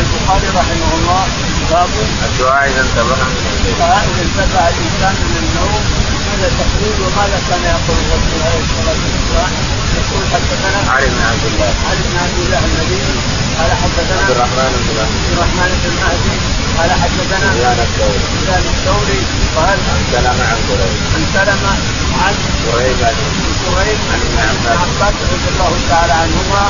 البخاري 0.00 0.48
رحمه 0.48 0.90
الله 0.94 1.26
باب 1.70 1.88
الدعاء 2.26 2.68
إذا 2.70 2.80
انتبه. 2.80 3.16
الدعاء 3.70 4.04
اذا 4.10 4.22
انتبه 4.26 4.68
الإنسان 4.68 5.14
من 5.30 5.36
النوم 5.42 5.82
ماذا 6.26 6.48
تقول 6.60 6.96
وماذا 7.04 7.38
كان 7.48 7.62
يقول 7.74 7.98
الرسول 8.04 8.40
عليه 8.46 8.62
الصلاة 8.68 9.00
والسلام؟ 9.12 9.52
يقول 9.98 10.22
حدثنا 10.32 10.92
علي 10.92 11.06
بن 11.14 11.22
عبد 11.30 11.44
الله. 11.50 11.72
علي 11.88 12.02
بن 12.10 12.16
عبد 12.24 12.38
الله 12.44 12.60
المديني 12.68 13.18
قال 13.58 13.70
حدثنا 13.82 14.20
عبد 14.20 14.30
الرحمن 14.30 14.72
بن 14.86 14.96
عبد 15.04 15.26
الرحمن 15.32 15.70
بن 15.82 15.92
مهدي 16.00 16.36
قال 16.78 16.90
حدثنا 17.02 17.48
سفيان 17.52 17.78
الثوري 17.86 18.20
سفيان 18.34 18.64
الثوري 18.74 19.20
قال 19.56 19.78
عن 19.90 20.00
سلمة 20.12 20.44
عن 20.50 20.60
قريب 20.68 20.96
عن 21.14 21.22
سلمة 21.34 21.72
عن 22.22 22.34
قريب 22.66 22.98
عن 23.08 23.16
قريب 23.66 23.98
عن 24.12 24.20
ابن 24.26 24.38
عباس 24.82 25.14
رضي 25.32 25.48
الله 25.52 25.72
تعالى 25.90 26.12
عنهما. 26.12 26.62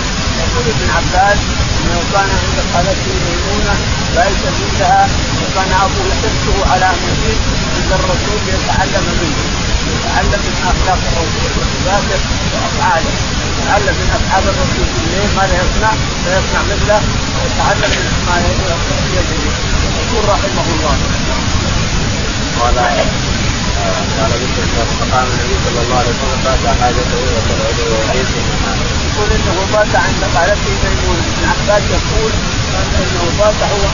يقول 0.45 0.65
ابن 0.75 0.89
عباس 0.97 1.39
إنه 1.79 2.01
كان 2.13 2.29
عند 2.43 2.59
خالته 2.73 3.13
ميمونة 3.27 3.75
بيت 4.17 4.43
عندها 4.59 5.03
وكان 5.43 5.71
أبوه 5.85 6.07
يحثه 6.23 6.57
على 6.73 6.87
ان 6.93 7.01
يجيب 7.11 7.39
عند 7.77 7.91
الرسول 7.99 8.39
ليتعلم 8.47 9.07
منه. 9.21 9.45
يتعلم 9.93 10.41
من 10.47 10.57
أخلاق 10.73 11.01
الرسول 11.11 11.51
وصفاته 11.59 12.21
وأفعاله. 12.53 13.15
يتعلم 13.59 13.95
من 14.01 14.09
أفعال 14.19 14.45
الرسول 14.53 14.87
في 14.93 14.99
الليل 15.05 15.31
ماذا 15.37 15.55
يصنع 15.63 15.93
فيصنع 16.25 16.61
مثله 16.71 17.01
ويتعلم 17.37 17.91
من 17.97 18.07
ما 18.27 18.37
يده. 19.17 19.43
يقول 20.01 20.23
رحمه 20.35 20.67
الله. 20.75 20.97
قال 22.61 22.79
قال 24.19 24.33
فقام 25.01 25.27
النبي 25.33 25.57
صلى 25.65 25.81
الله 25.83 25.97
عليه 26.01 26.13
وسلم 26.15 26.41
فأتى 26.45 26.71
حاجته 26.81 27.19
وصلى 27.37 27.65
ويعيد 27.93 28.27
يقول 29.11 29.31
إنه 29.33 29.57
بات 29.73 29.95
عند 30.07 30.23
قالته 30.37 30.71
ميمونه 30.83 31.25
ابن 31.33 31.45
عباس 31.53 31.83
يقول 31.97 32.33
إنه 33.03 33.25
بات 33.39 33.61
هو 33.73 33.85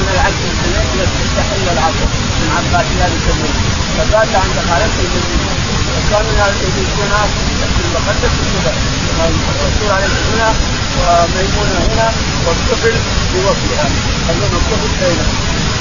من 0.00 0.08
العشر 0.14 0.46
سنين 0.60 0.86
التي 0.94 1.24
تحل 1.36 1.66
العصر. 1.74 2.08
ابن 2.36 2.48
عباس 2.56 2.86
ذلك 3.00 3.24
اليوم 3.34 3.54
فبات 3.96 4.32
عند 4.42 4.56
قالته 4.70 5.02
ميمونه 5.12 5.54
وكان 5.96 6.26
يجلسون 6.64 7.12
في 7.74 7.80
المقدس 7.86 8.34
الصبح 8.42 8.74
الرسول 9.20 9.90
عليه 9.96 10.06
الصلاة 10.06 10.54
وميمونه 10.98 11.78
هنا 11.88 12.08
والطفل 12.46 12.94
بوصلها 13.32 13.88
خلونا 14.26 14.56
الطفل 14.60 14.90
بينهم. 15.00 15.34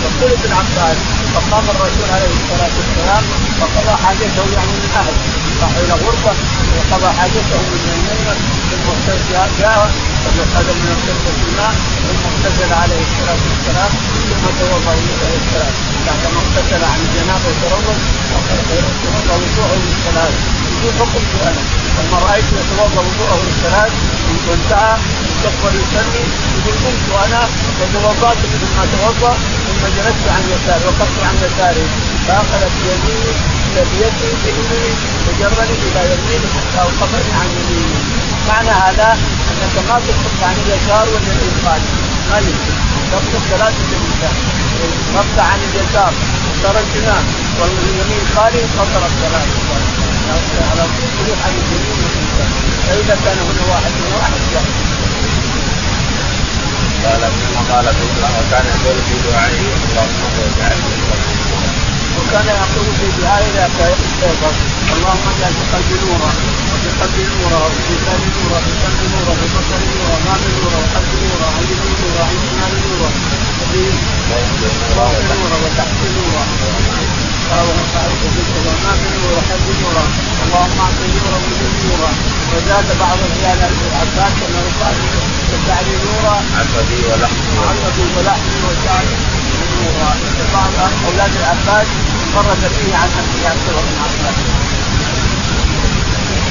يقول 0.06 0.32
ابن 0.32 0.52
عباس 0.60 0.98
فقام 1.34 1.66
الرسول 1.74 2.10
عليه 2.16 2.32
الصلاة 2.40 2.74
والسلام 2.78 3.24
وقضى 3.60 4.04
حاجته 4.04 4.46
يعني 4.56 4.72
من 4.84 4.92
أهل 5.02 5.16
راح 5.62 5.72
إلى 5.84 5.94
غرفة 5.94 6.34
وقضى 6.78 7.10
حاجته 7.18 7.60
من 7.72 7.82
ميمونه 7.88 8.36
ثم 8.70 8.88
جاء 9.60 9.92
وأخذ 10.26 10.68
من 10.82 10.90
القربة 10.96 11.38
الماء 11.48 11.74
ثم 12.08 12.22
اغتسل 12.30 12.72
عليه 12.82 13.02
الصلاة 13.08 13.42
والسلام 13.50 13.92
ثم 14.30 14.46
توضأ 14.60 14.92
عليه 14.92 15.38
السلام 15.44 15.74
بعدما 16.06 16.40
اغتسل 16.44 16.82
عن 16.92 17.00
الجنابة 17.06 17.48
وتروض 17.50 17.98
توضأ 19.04 19.36
وضوءه 19.36 19.78
للصلاة. 19.86 20.34
يقول 20.80 20.94
فقلت 21.00 21.32
أنا 21.50 21.64
لما 21.98 22.18
رأيته 22.26 22.56
يتوضأ 22.62 23.02
وضوءه 23.08 23.40
للصلاة 23.46 23.92
وانتهى 24.48 24.94
استقبل 25.30 25.74
يصلي 25.82 26.24
يقول 26.58 26.76
قمت 26.84 27.10
أنا 27.26 27.42
وتوضأت 27.80 28.38
مثل 28.52 28.70
ما 28.78 28.86
توضأ 28.94 29.34
ثم 29.66 29.82
جلست 29.96 30.26
عن 30.36 30.44
يساري 30.54 30.86
وقفت 30.88 31.18
عن 31.28 31.36
يساري. 31.46 31.86
فأخذت 32.28 32.74
بيميني 32.82 33.34
بيدي 33.76 34.30
بيميني 34.44 34.94
وجرني 35.26 35.76
إلى 35.86 36.02
يميني 36.12 36.48
حتى 36.56 36.80
أوقفني 36.82 37.32
عن 37.40 37.50
يميني 37.58 38.00
معنى 38.48 38.70
هذا 38.70 39.18
انك 39.52 39.76
ما 39.90 40.00
تسقط 40.06 40.40
عن 40.44 40.56
اليسار 40.64 41.06
ولا 41.14 41.32
اليمين 41.34 41.66
يمكن 42.48 42.74
تسقط 43.12 43.42
ثلاثة 43.50 43.82
الانسان 43.90 44.36
رفع 45.16 45.44
عن 45.44 45.60
اليسار 45.70 46.14
صار 46.64 46.76
الجنان 46.84 47.26
واليمين 47.60 48.26
خالي 48.36 48.62
خطر 48.78 49.02
الصلاة 49.10 49.48
على 50.72 50.84
الخروج 50.88 51.38
عن 51.46 51.54
اليمين 51.62 51.98
واليسار 52.02 52.50
فإذا 52.88 53.16
كان 53.26 53.38
هنا 53.48 53.64
واحد 53.72 53.92
من 53.92 54.14
واحد 54.18 54.34
لا 54.54 54.62
قال 57.06 57.22
ثم 57.22 57.74
قال 57.74 57.86
وكان 57.86 58.66
يقول 58.66 58.98
في 59.08 59.30
دعائه 59.30 59.60
اللهم 59.60 60.22
اجعل 60.46 61.39
وكان 62.20 62.48
يقول 62.62 62.88
في 63.00 63.08
دعائه 63.22 63.50
لا 63.56 63.66
يستيقظ 63.94 64.56
اللهم 64.96 65.26
اجعل 65.34 65.54
في 65.58 65.64
قلبي 65.74 65.96
نورا 66.06 66.32
وفي 66.72 66.90
قلبي 67.00 67.24
نورا 67.34 67.58
وفي 67.66 67.82
لساني 67.90 68.30
نورا 68.38 68.58
وفي 68.60 68.74
قلبي 68.84 69.06
نورا 69.14 69.32
وفي 69.32 69.48
بصري 69.56 69.90
نورا 69.98 70.10
وامامي 70.14 70.50
نورا 70.58 70.78
وقلبي 70.84 71.18
نورا 71.30 71.48
وعن 71.52 71.64
يميني 71.72 71.96
نورا 72.02 72.22
وعن 72.22 72.38
شمالي 72.46 72.80
نورا 72.90 73.10
وفي 73.60 73.84
فوقي 74.96 75.22
نورا 75.40 75.58
وتحتي 75.64 76.08
نورا 76.18 76.44
وامامي 78.68 79.10
نورا 79.22 79.42
نورا 79.82 80.04
اللهم 80.44 80.80
اعطني 80.86 81.08
نورا 81.24 81.38
وزدني 81.46 81.82
نورا 81.90 82.12
وزاد 82.52 82.88
بعض 83.02 83.18
رجال 83.32 83.60
العباس 83.70 84.36
انه 84.48 84.66
قال 84.82 84.96
وجعلي 85.52 85.96
نورا 86.06 86.36
عصبي 86.58 87.00
ولحمي 87.10 87.54
عصبي 87.70 88.06
ولحمي 88.16 88.58
وشعري 88.66 89.16
نورا 89.22 89.39
بعض 90.54 90.92
أولاد 91.08 91.32
العباس 91.36 91.88
فرد 92.34 92.72
فيه 92.78 92.96
عن 92.96 93.10
ابي 93.20 93.48
عبد 93.48 93.68
الله 93.70 93.82
بن 93.82 93.98
عباس 94.04 94.36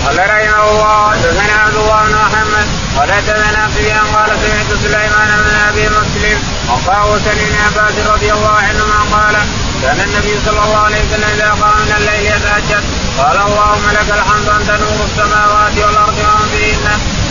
قال 0.05 0.19
رحمه 0.19 0.71
الله 0.71 1.11
حدثنا 1.11 1.55
عبد 1.63 1.77
الله 1.77 2.05
بن 2.05 2.15
محمد 2.15 2.67
قال 2.97 3.13
حدثنا 3.13 3.69
سفيان 3.75 4.07
قال 4.15 4.31
سمعت 4.43 4.71
سليمان 4.83 5.29
بن 5.45 5.55
أبي 5.69 5.89
مسلم 5.89 6.39
وقال 6.69 7.21
بن 7.21 7.57
عباس 7.67 8.07
رضي 8.07 8.33
الله 8.33 8.55
عنهما 8.69 9.01
قال 9.13 9.37
كان 9.83 10.01
النبي 10.01 10.35
صلى 10.47 10.61
الله 10.65 10.79
عليه 10.79 11.01
وسلم 11.05 11.31
إذا 11.35 11.51
قام 11.51 11.77
من 11.87 11.95
الليل 11.99 12.27
يتهجد. 12.27 12.85
قال 13.19 13.37
اللهم 13.47 13.87
لك 13.91 14.09
الحمد 14.19 14.49
انت 14.49 14.71
نور 14.71 15.01
السماوات 15.11 15.79
والأرض 15.79 16.19
ومن 16.19 16.48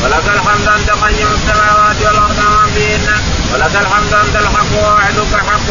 ولك 0.08 0.28
الحمد 0.28 0.68
أنت 0.68 0.90
قيم 0.90 1.28
السماوات 1.28 1.96
والأرض 2.02 2.38
ومن 2.40 2.74
فيهن. 2.74 3.22
ولك 3.54 3.76
الحمد 3.76 4.14
أنت 4.14 4.36
الحق 4.36 4.72
ووعدك 4.84 5.34
حق. 5.48 5.70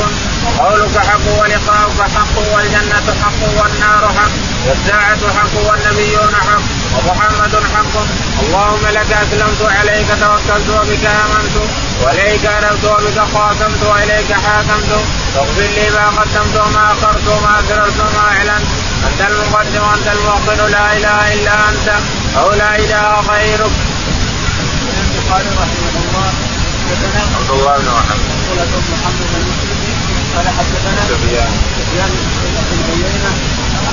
وقولك 0.58 0.98
حق 0.98 1.26
ولقاؤك 1.40 2.00
حق 2.16 2.54
والجنة 2.54 3.14
حق 3.24 3.62
والنار 3.62 4.12
حق. 4.18 4.34
والساعة 4.68 5.32
حق 5.38 5.70
والنبيون 5.70 6.34
حق. 6.34 6.62
ومحمد 6.96 7.62
حق. 7.74 8.00
اللهم 8.42 8.86
لك 8.86 9.12
أسلمت 9.12 9.60
وعليك 9.62 10.06
توكلت 10.20 10.68
وبك 10.68 11.04
آمنت. 11.04 11.56
وإليك 12.02 12.46
أنبت 12.46 12.84
وبك 12.84 13.18
خاتمت. 13.34 13.82
وإليك 13.82 14.32
حاكمت. 14.32 15.04
فاغفر 15.34 15.62
لي 15.62 15.90
ما 15.90 16.06
قدمت 16.08 16.56
وما 16.56 16.92
أخرت 16.92 17.28
وما 17.28 17.60
أسررت 17.60 18.00
وما 18.00 18.28
أعلنت. 18.28 18.68
أنت 19.06 19.20
المقدم 19.30 19.82
وأنت 19.82 20.06
المؤخر 20.06 20.66
لا 20.68 20.96
إله 20.96 21.34
إلا 21.34 21.68
أنت. 21.68 21.88
أو 22.36 22.50
لا 22.52 22.76
إله 22.76 23.20
غيرك. 23.20 23.70
البخاري 25.26 25.50
رحمه 25.62 25.94
الله 26.06 26.30
حدثنا 26.86 27.22
عبد 27.36 27.50
الله 27.50 27.76
بن 27.82 27.88
محمد. 27.98 28.30
محمد 28.94 29.32
قال 30.34 30.46
حدثنا 30.58 31.02
سفيان. 31.10 31.52
سفيان 31.76 32.10
بن 32.70 32.78
عيينة 32.88 33.32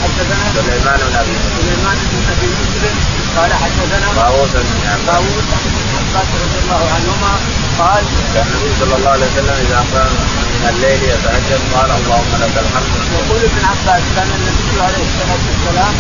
حدثنا 0.03 0.45
سليمان 0.55 0.99
بن 1.09 1.15
أبي 1.21 1.35
سليمان 1.57 1.97
بن 2.11 2.21
أبي 2.33 2.49
مسلم 2.61 2.95
قال 3.37 3.51
حدثنا 3.63 4.07
طاووس 4.15 4.53
بن 4.53 4.81
عباس 4.91 5.05
داوود 5.07 5.43
بن 5.49 5.95
عباس 6.01 6.29
رضي 6.43 6.57
الله 6.63 6.83
عنهما 6.95 7.33
قال 7.79 8.03
كان 8.33 8.47
النبي 8.47 8.71
صلى 8.79 8.95
الله 8.97 9.11
عليه 9.15 9.27
وسلم 9.31 9.57
إذا 9.65 9.79
قام 9.93 10.11
من 10.53 10.63
الليل 10.73 11.01
يتهجد 11.13 11.61
قال 11.75 11.89
اللهم 11.99 12.31
لك 12.43 12.55
الحمد. 12.63 12.91
يقول 13.19 13.41
ابن 13.49 13.61
عباس 13.71 14.03
كان 14.15 14.29
النبي 14.37 14.81
عليه 14.85 15.03
الصلاه 15.09 15.41
والسلام 15.49 15.92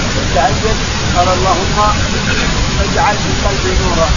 يتهجد 0.00 0.76
قال 1.16 1.28
اللهم 1.36 1.78
اجعل 2.84 3.14
في 3.22 3.30
قلبي 3.44 3.72
نورا 3.82 4.08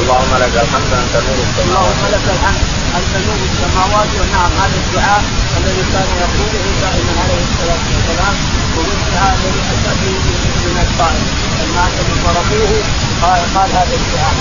اللهم 0.00 0.32
لك 0.42 0.54
الحمد 0.64 0.92
انت 1.02 1.14
نور 1.26 1.38
السماوات. 1.46 1.64
اللهم 1.64 2.02
لك 2.14 2.26
الحمد 2.34 2.62
انت 2.98 3.12
نور 3.26 3.40
السماوات. 3.50 4.10
ونعم 4.18 4.52
هذا 4.62 4.78
الدعاء 4.84 5.22
الذي 5.58 5.84
كان 5.92 6.08
يقوله 6.22 6.64
دائما 6.82 7.12
عليه 7.22 7.42
الصلاة 7.48 7.82
والسلام 7.90 8.34
الدعاء 8.78 9.34
الذي 9.38 9.60
اتى 9.72 9.92
به 10.00 10.16
من 10.66 10.76
الطائف 10.86 11.26
لما 11.58 11.84
ضربوه 12.24 12.72
قال 13.22 13.40
قال 13.54 13.70
هذا 13.78 13.94
الدعاء. 14.00 14.34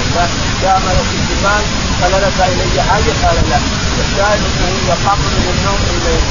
جاء 0.62 0.76
ملك 0.86 1.10
الجبال 1.20 1.64
قال 2.02 2.14
لك 2.24 2.38
إلي 2.52 2.82
حاجة؟ 2.90 3.14
قال 3.24 3.38
لا. 3.50 3.60
الشاهد 4.04 4.42
أنه 4.50 4.68
اذا 4.82 4.96
قام 5.06 5.20
من 5.20 5.46
النوم 5.54 5.82
الليل 5.94 6.24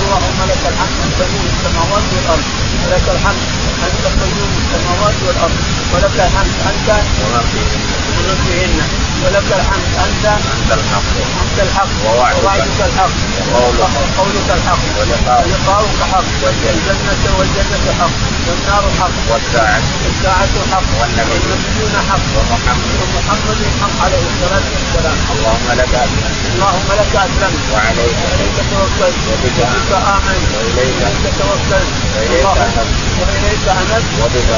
اللهم 0.00 0.38
لك 0.50 0.62
الحمد 0.72 0.96
انت 1.06 1.18
نور 1.32 1.46
السماوات 1.54 2.04
والأرض. 2.14 2.44
ولك 2.84 3.06
الحمد. 3.16 3.63
انت 3.86 4.04
قيوم 4.20 4.52
السماوات 4.62 5.14
والارض 5.26 5.56
ولك 5.92 6.16
الحمد 6.26 6.54
انت 6.70 6.88
ومن 7.20 7.44
فيهن 8.46 8.76
ولك 9.24 9.48
الحمد 9.60 9.90
انت 10.06 10.24
انت 10.54 10.70
الحق 10.78 11.08
انت 11.42 11.58
الحق 11.66 11.92
ووعدك 12.04 12.78
الحق 12.88 13.14
وقولك 13.52 14.48
الحق 14.58 14.82
ولقاؤك 14.98 16.00
حق 16.12 16.28
والجنة 16.42 17.24
والجنة 17.38 17.86
حق 18.00 18.14
والنار 18.46 18.84
حق 19.00 19.16
والساعة 19.32 19.80
والساعة 20.04 20.54
حق 20.72 20.88
والنبيون 21.00 21.94
حق 22.10 22.26
ومحمد 22.36 22.90
ومحمد 23.00 23.60
حق 23.82 23.96
عليه 24.04 24.24
الصلاة 24.32 24.66
والسلام 24.74 25.16
اللهم 25.34 25.68
لك 25.80 25.92
اسلمت 26.04 26.36
اللهم 26.54 26.88
لك 27.00 27.12
اسلمت 27.24 27.64
وعليك 27.72 28.16
توكلت 28.70 29.18
وبك 29.28 29.58
وبك 29.60 29.92
آمنت 30.14 30.48
وإليك 30.56 30.96
وإليك 31.02 31.34
توكلت 31.40 31.90
وإليك 32.16 32.40
اللهم- 32.40 32.72
أنبت 33.68 34.10
وبك 34.20 34.48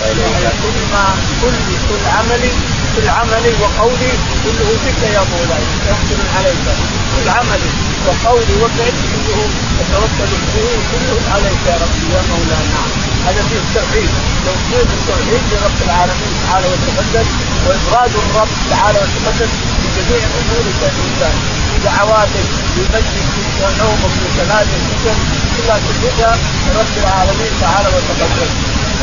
وإليك 0.00 0.52
كل 0.62 0.78
ما 0.92 1.04
كل 1.42 1.56
كل 1.88 2.04
عملي 2.16 2.50
كل 2.96 3.08
عملي 3.08 3.52
وقولي 3.62 4.12
كله 4.44 4.68
بك 4.84 5.02
يا 5.14 5.22
مولاي 5.32 5.64
توكل 5.86 6.20
عليك. 6.36 6.66
كل 7.14 7.28
عملي 7.36 7.70
وقولي 8.06 8.54
وفعلي 8.62 8.92
كله 9.12 9.48
اتوكل 9.80 10.30
به 10.54 10.68
كله 10.90 11.18
عليك 11.34 11.60
يا 11.66 11.74
ربي 11.82 12.04
يا 12.14 12.22
مولاي 12.30 12.64
نعم 12.74 12.90
هذا 13.26 13.42
فيه 13.48 13.60
التوحيد. 13.64 14.10
توحيد 14.46 14.88
التوحيد 14.98 15.42
لرب 15.52 15.78
العالمين 15.86 16.32
تعالى 16.46 16.66
وتقدس 16.72 17.28
وإفراد 17.66 18.10
الرب 18.22 18.48
تعالى 18.70 18.98
وتقدس 18.98 19.52
بجميع 19.82 20.22
أمور 20.40 20.64
الإنسان. 20.68 21.34
دعواتك 21.84 22.46
في 22.74 22.80
مجدك 22.92 23.26
في 23.34 23.64
نومك 23.78 24.12
في 24.20 24.28
صلاتك 24.38 24.82
في 24.88 25.10
كلها 25.56 25.78
تجدها 25.86 26.36
لرب 26.66 26.94
العالمين 27.02 27.52
تعالى 27.60 27.88
وتقدس 27.88 28.50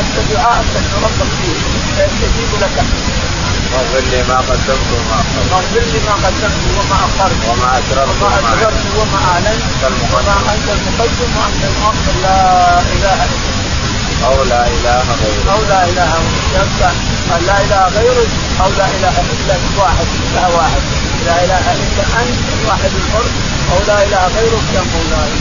أنت 0.00 0.32
دعاءك 0.32 0.66
تدعو 0.74 0.98
ربك 1.04 1.30
فيه. 1.40 1.56
فيستجيب 1.96 2.50
لك. 2.62 2.76
واغفر 3.72 4.04
لي 4.10 4.22
ما 4.28 4.38
قدمت 4.48 4.88
وما 4.94 5.16
أخرت. 5.20 5.52
واغفر 5.52 5.84
لي 5.92 6.00
ما 6.06 6.14
قدمت 6.26 6.64
وما 6.76 6.98
أخرت. 7.08 7.40
وما 7.48 7.68
اسررت 7.78 8.22
وما 8.22 8.54
اسررت 8.54 8.84
وما 8.98 9.20
أعلنت. 9.32 9.64
وما 10.14 10.34
أنت 10.54 10.68
المقدم. 10.76 11.30
وأنت 11.38 11.62
المؤخر. 11.70 12.14
لا 12.22 12.80
إله 12.80 13.18
إلا 13.24 13.24
أنت. 13.24 14.24
أو 14.24 14.44
لا 14.44 14.66
إله 14.66 15.04
غيرك. 15.22 15.46
أو 15.54 15.60
لا 15.68 15.84
إله 15.84 16.12
أن 17.34 17.46
لا 17.46 17.56
إله 17.64 17.88
غيرك. 17.96 18.30
أو 18.60 18.68
لا 18.78 18.86
إله 18.96 19.14
إلا 19.34 19.54
أنت. 19.54 19.78
واحد. 19.78 20.06
لا 20.34 20.46
واحد. 20.56 21.09
لا 21.26 21.44
إله 21.44 21.64
إلا 21.72 22.04
أنت 22.22 22.38
الواحد 22.60 22.92
الفرد 23.00 23.32
أو 23.72 23.78
لا 23.86 24.02
إله 24.02 24.22
غيرك 24.36 24.66
يا 24.74 24.82
مولاي. 24.92 25.32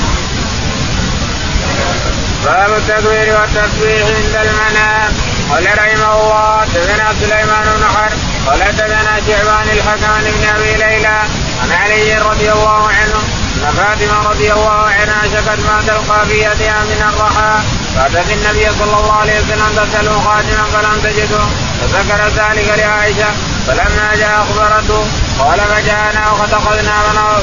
باب 2.45 2.71
التكبير 2.73 3.27
والتسبيح 3.39 4.05
عند 4.17 4.35
المنام. 4.45 5.11
قال 5.49 5.65
رحمه 5.65 6.11
الله 6.21 6.61
حدثنا 6.61 7.13
سليمان 7.21 7.65
بن 7.77 7.85
حرب 7.95 8.17
قال 8.47 8.63
حدثنا 8.63 9.13
شعبان 9.27 9.67
الحكم 9.69 10.13
بن 10.23 10.43
أبي 10.55 10.71
ليلى 10.83 11.17
عن 11.61 11.71
علي 11.71 12.13
رضي 12.17 12.51
الله 12.51 12.87
عنه 12.87 13.19
ان 13.57 13.73
فاطمة 13.77 14.29
رضي 14.29 14.53
الله 14.53 14.81
عنها 14.97 15.21
شكت 15.33 15.59
ما 15.67 15.81
تلقى 15.87 16.25
في 16.25 16.37
يدها 16.37 16.79
من 16.91 17.01
الرحى. 17.09 17.53
فأتت 17.95 18.31
النبي 18.31 18.65
صلى 18.79 18.95
الله 18.99 19.13
عليه 19.13 19.39
وسلم 19.39 19.69
تساله 19.77 20.19
خادما 20.25 20.63
فلم 20.73 20.99
تجده. 21.03 21.45
فذكر 21.81 22.21
ذلك 22.39 22.67
لعائشة 22.77 23.29
فلما 23.67 24.15
جاء 24.15 24.41
أخبرته 24.41 25.03
قال 25.39 25.59
فجاءنا 25.59 26.31
واتخذنا 26.31 26.95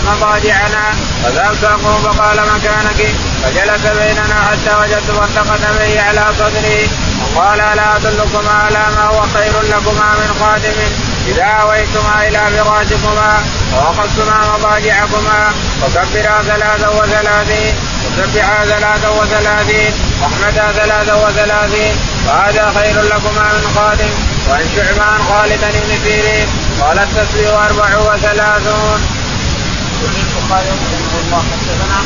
مضاجعنا. 0.07 0.85
فذهبت 1.25 1.65
أقوم 1.65 2.03
فقال 2.03 2.37
مكانك 2.37 3.15
فجلس 3.43 3.87
بيننا 3.87 4.39
حتى 4.51 4.77
وجدت 4.81 5.11
منطقة 5.11 5.73
به 5.79 6.03
على 6.03 6.25
صدري. 6.39 6.91
وقال 7.35 7.61
ألا 7.61 7.97
أدلكما 7.97 8.53
على 8.53 8.85
ما 8.97 9.05
هو 9.05 9.23
خير 9.35 9.61
لكما 9.63 10.09
من 10.21 10.37
خادم؟ 10.41 11.06
إذا 11.27 11.45
أويتما 11.45 12.29
إلى 12.29 12.39
فراشكما 12.39 13.45
واخذتما 13.75 14.57
مضاجعكما 14.57 15.53
فكبرا 15.83 16.43
ثلاثا 16.43 16.89
وثلاثين 16.89 17.75
وسبحا 18.07 18.65
ثلاثا 18.65 19.09
وثلاثين 19.09 19.93
واحمدا 20.23 20.73
ثلاثا 20.73 21.15
وثلاثين 21.15 21.97
وهذا 22.27 22.73
خير 22.75 23.03
لكما 23.03 23.53
من 23.53 23.67
خادم 23.75 24.11
وعن 24.51 24.65
شعبان 24.77 25.23
خالدا 25.29 25.71
بن 25.71 25.99
سيرين 26.05 26.49
قال 26.81 26.99
التسبيح 26.99 27.51
أربع 27.51 27.99
وثلاثون. 27.99 29.01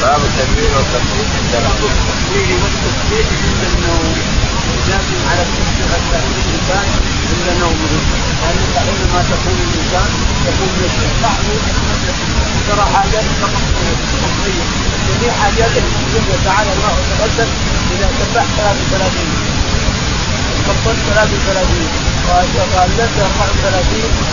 باب 0.03 0.21
التكبير 0.25 0.71
والتسبيح 0.77 1.29
عند 1.37 1.55
التسبيح 1.55 2.63
والتسبيح 2.63 3.27
عند 3.43 3.65
النوم 3.75 4.40
لازم 4.91 5.21
على 5.31 5.43
التسبيح 5.43 5.91
الإنسان 6.41 6.87
عند 7.31 7.47
نومه 7.61 7.93
لانك 8.43 8.75
حينما 8.87 9.21
تكون 9.31 9.59
الإنسان 9.67 10.11
يكون 10.47 10.71
يسبح 10.85 11.13
بعض 11.23 11.45
ترى 12.69 12.87
حاجات 12.95 13.25
مقضيه 13.43 14.65
جميع 15.09 15.33
حاجاته 15.43 15.83
في 16.15 16.37
تعالى 16.45 16.71
الله 16.73 16.93
وتقدس 16.99 17.51
إذا 17.93 18.09
سبحت 18.19 18.49
33 18.59 19.61
كبرت 20.67 20.99
33 21.15 22.11
وقللت 22.29 23.17
34 23.19 24.31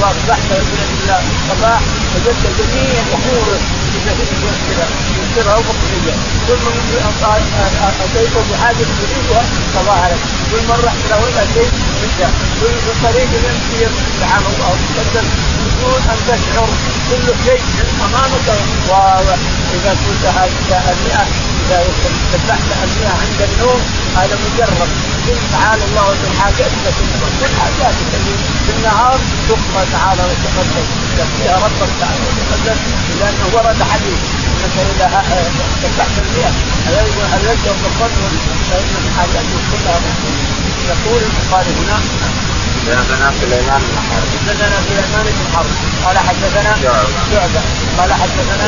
وأصبحت 0.00 0.48
بالله 0.50 1.22
صباح 1.48 1.80
وجدت 2.14 2.44
جميع 2.58 3.02
يسرها 5.22 5.56
ومقضيه 5.56 6.14
كل 6.48 6.62
من 6.64 6.84
اتيت 8.04 8.34
بحاجه 8.50 8.86
تريدها 9.00 9.42
صباح 9.74 10.06
لك 10.06 10.18
كل 10.52 10.66
مره 10.68 10.84
رحت 10.84 11.02
له 11.10 11.16
ولا 11.24 11.44
شيء 11.54 11.70
رجع 12.02 12.28
كل 12.60 12.76
طريق 13.04 13.30
يمشي 13.46 13.86
تعالى 14.20 14.46
الله 14.52 14.68
وتقدم 14.72 15.26
بدون 15.64 16.02
ان 16.12 16.18
تشعر 16.28 16.68
كل 17.10 17.26
شيء 17.46 17.62
امامك 18.04 18.48
واذا 18.88 19.96
كنت 20.04 20.24
هذه 20.36 20.92
المئه 20.92 21.24
اذا 21.62 21.84
سبحت 22.32 22.68
المئه 22.84 23.12
عند 23.22 23.40
النوم 23.48 23.80
هذا 24.16 24.38
مجرد 24.44 24.90
قل 25.26 25.36
تعالى 25.52 25.84
الله 25.84 26.04
وسبحانه 26.10 26.42
حاجاتك 26.42 26.94
كل 27.40 27.46
حاجاتك 27.60 28.12
في 28.66 28.72
النهار 28.76 29.18
تقضى 29.48 29.82
تعالى 29.92 30.22
وتقدم 30.22 30.86
فيها 31.38 31.56
ربك 31.56 31.90
تعالى 32.00 32.22
وتقدم 32.28 32.76
لأنه 33.22 33.46
ورد 33.54 33.82
حديث 33.92 34.20
انك 34.52 34.76
إذا 34.92 35.06
سبحت 35.82 36.14
المئة 36.22 36.50
هللت 37.32 37.64
وكفرت 37.66 38.12
فإن 38.70 39.12
حاجاتك 39.16 39.62
كلها 39.70 40.00
يقول 40.88 41.22
البخاري 41.22 41.70
هنا 41.70 42.00
حدثنا 42.82 43.32
سليمان 43.40 43.80
بن 43.88 43.98
حرب. 44.08 44.26
حدثنا 44.46 44.76
سليمان 44.88 45.26
بن 45.26 45.44
حرب. 45.54 45.70
قال 46.04 46.18
حدثنا 46.18 46.76
شعبة. 47.30 47.60
قال 47.98 48.12
حدثنا 48.12 48.64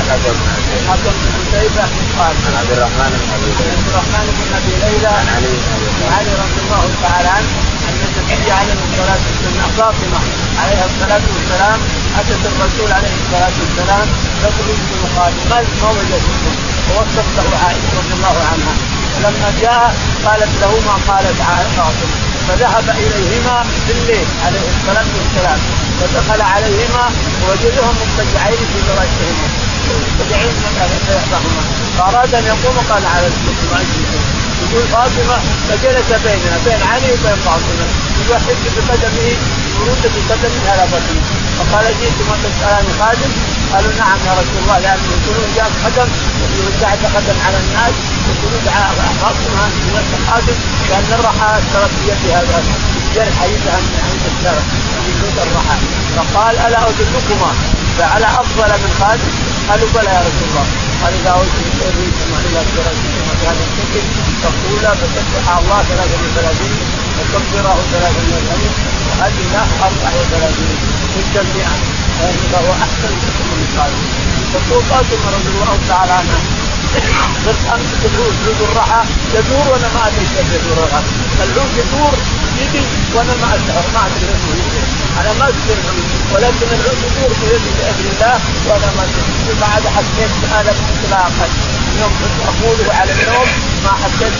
حكم 0.88 1.14
بن 1.22 1.44
شيبة. 1.52 1.84
قال 2.18 2.34
عن 2.46 2.54
عبد 2.60 2.70
الرحمن 2.70 3.10
بن 3.20 3.28
أبي 3.34 3.50
ليلى. 3.58 3.76
عبد 3.76 3.88
الرحمن 3.88 4.26
بن 4.38 4.56
أبي 4.58 4.74
ليلى. 4.84 5.06
عن 5.06 5.28
علي 5.36 5.52
بن 5.62 5.70
أبي 5.76 5.86
عن 6.14 6.26
رضي 6.42 6.60
الله 6.64 6.84
تعالى 7.02 7.28
عنه. 7.28 7.73
النبي 8.22 8.50
عليه 8.60 8.78
الصلاة 8.88 9.22
والسلام 9.28 9.70
فاطمة 9.78 10.20
عليها 10.62 10.86
الصلاة 10.90 11.24
والسلام 11.34 11.78
أتت 12.20 12.42
الرسول 12.52 12.92
عليه 12.92 13.14
الصلاة 13.22 13.54
والسلام 13.60 14.06
تخرج 14.42 14.78
بمخالف 14.88 15.40
ما 15.50 15.58
ما 15.82 15.88
وجدته 15.98 16.52
ووصف 16.88 17.26
له 17.36 17.58
عائشة 17.64 17.90
رضي 18.00 18.14
الله 18.18 18.36
عنها. 18.52 18.74
فلما 19.14 19.50
جاء 19.62 19.94
قالت 20.26 20.52
له 20.62 20.72
ما 20.86 20.96
قالت 21.08 21.38
فاطمه 21.76 22.16
فذهب 22.48 22.96
إليهما 22.98 23.64
بالليل 23.88 24.26
عليه 24.46 24.64
الصلاة 24.74 25.10
والسلام 25.18 25.58
ودخل 26.00 26.40
عليهما 26.42 27.04
ووجدهم 27.42 27.94
مضطجعين 28.00 28.60
في 28.72 28.78
فراشهما 28.86 29.46
مضطجعين 29.88 30.52
يحضرهما 31.16 31.62
فأراد 31.98 32.34
أن 32.34 32.44
يقوم 32.44 32.76
قال 32.90 33.02
على 33.06 33.26
اجلسوا 33.26 33.76
يقول 34.64 34.86
فاطمة 34.88 35.36
فجلس 35.68 36.08
بيننا 36.24 36.58
بين 36.64 36.82
علي 36.90 37.12
وبين 37.12 37.38
فاطمة. 37.46 37.86
يوحد 38.28 38.56
بقدمه 38.76 39.28
يرد 39.78 40.04
بقدمه 40.14 40.70
على 40.70 40.84
بطنه 40.92 41.22
فقال 41.58 41.84
جئتم 42.00 42.28
تسألني 42.44 42.92
خادم؟ 43.00 43.32
قالوا 43.72 43.92
نعم 43.98 44.18
يا 44.26 44.32
رسول 44.40 44.58
الله 44.62 44.78
لأن 44.78 45.00
يقولون 45.14 45.48
جاء 45.56 45.70
خدم 45.84 46.08
وزعت 46.66 46.98
خدم 47.14 47.36
على 47.46 47.58
الناس 47.64 47.94
يقولون 48.30 48.64
فاطمه 49.22 49.64
انت 50.00 50.12
خادم 50.28 50.58
لأن 50.88 51.10
الرحى 51.18 51.58
اشترت 51.58 51.90
بيد 52.06 52.30
هذا 52.36 52.62
الجرح 52.96 53.42
يدها 53.42 53.78
من 53.84 54.00
عند 54.08 54.24
الشرع 54.32 54.64
يجوز 55.08 55.36
الرحى. 55.46 55.76
فقال 56.16 56.54
ألا 56.58 56.88
أدلكما؟ 56.88 57.52
فعلى 57.98 58.26
أفضل 58.26 58.70
من 58.82 58.90
خادم 59.00 59.32
قالوا 59.68 59.88
بلى 59.94 60.10
يا 60.16 60.22
رسول 60.28 60.46
الله. 60.50 60.66
قال 61.02 61.12
إذا 61.20 61.30
اوتيتما 61.30 62.38
إلى 62.46 62.60
درجتكما 62.76 63.32
بهذا 63.40 63.62
الشكل 63.68 64.04
فقولا 64.42 64.90
فسبح 65.00 65.44
الله 65.58 65.82
ثلاثة 65.90 66.16
وثلاثين 66.24 66.74
وكبره 67.18 67.76
ثلاثة 67.92 68.22
وثلاثين 68.34 68.74
وهذه 69.08 69.44
له 69.54 69.66
أربع 69.86 70.10
وثلاثين 70.20 70.76
مجتمعا 71.16 71.76
فهو 72.52 72.70
أحسن 72.86 73.12
من 73.60 73.68
قال. 73.78 73.92
تقول 74.54 74.82
فاطمة 74.82 75.26
رضي 75.36 75.48
الله 75.54 75.78
تعالى 75.88 76.12
عنها 76.12 76.40
بس 77.46 77.60
امسك 77.74 78.02
العود 78.10 78.34
عود 78.46 78.60
الرحى 78.70 79.02
يدور 79.34 79.64
وأنا 79.72 79.88
ما 79.94 80.08
ادري 80.08 80.26
كيف 80.34 80.48
يدور 80.56 80.78
الرحى 80.86 81.02
العود 81.44 81.72
يدور 81.82 82.14
يدي 82.60 82.84
وأنا 83.14 83.34
ما 83.42 83.48
ما 83.94 84.00
ادري 84.06 84.26
يدور 84.26 84.86
أنا 85.20 85.32
ما 85.38 85.48
ادري 85.48 85.76
ولكن 86.32 86.66
العود 86.76 86.98
يدور 87.06 87.32
بيدي 87.40 87.70
بإذن 87.76 88.06
الله. 88.12 88.36
وأنا 88.66 88.88
ما 88.96 89.02
ادري 89.02 89.54
بعد 89.60 89.82
حسيت 89.96 90.32
هذا 90.54 90.70
اطلاقا. 90.70 91.46
يوم 92.00 92.12
اقوله 92.50 92.94
على 92.98 93.12
النوم 93.12 93.48
ما 93.84 93.92
حسيت 94.02 94.32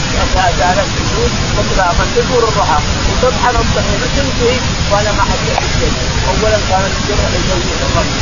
على 0.62 0.82
السجود 0.87 1.30
اطلاقا. 1.62 2.04
تدور 2.16 2.42
الرحى 2.48 2.78
وتطحن 3.08 3.56
الطحين 3.64 4.00
تنتهي 4.16 4.56
وأنا 4.90 5.12
ما 5.12 5.22
حسيت 5.30 5.58
بشيء. 5.64 5.92
اولا 6.28 6.58
كانت 6.70 6.92
الجرح 7.00 7.28
يزوج 7.37 7.66
الرجل 7.87 8.20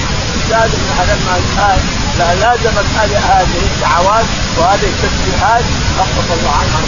زاد 0.51 0.71
لما 1.09 1.37
لا 2.19 2.35
لازمت 2.35 2.89
هذه 2.99 3.63
الدعوات 3.73 4.25
وهذه 4.59 4.89
التسبيحات. 4.93 5.65
خفف 5.99 6.33
الله 6.33 6.55
عنها 6.61 6.81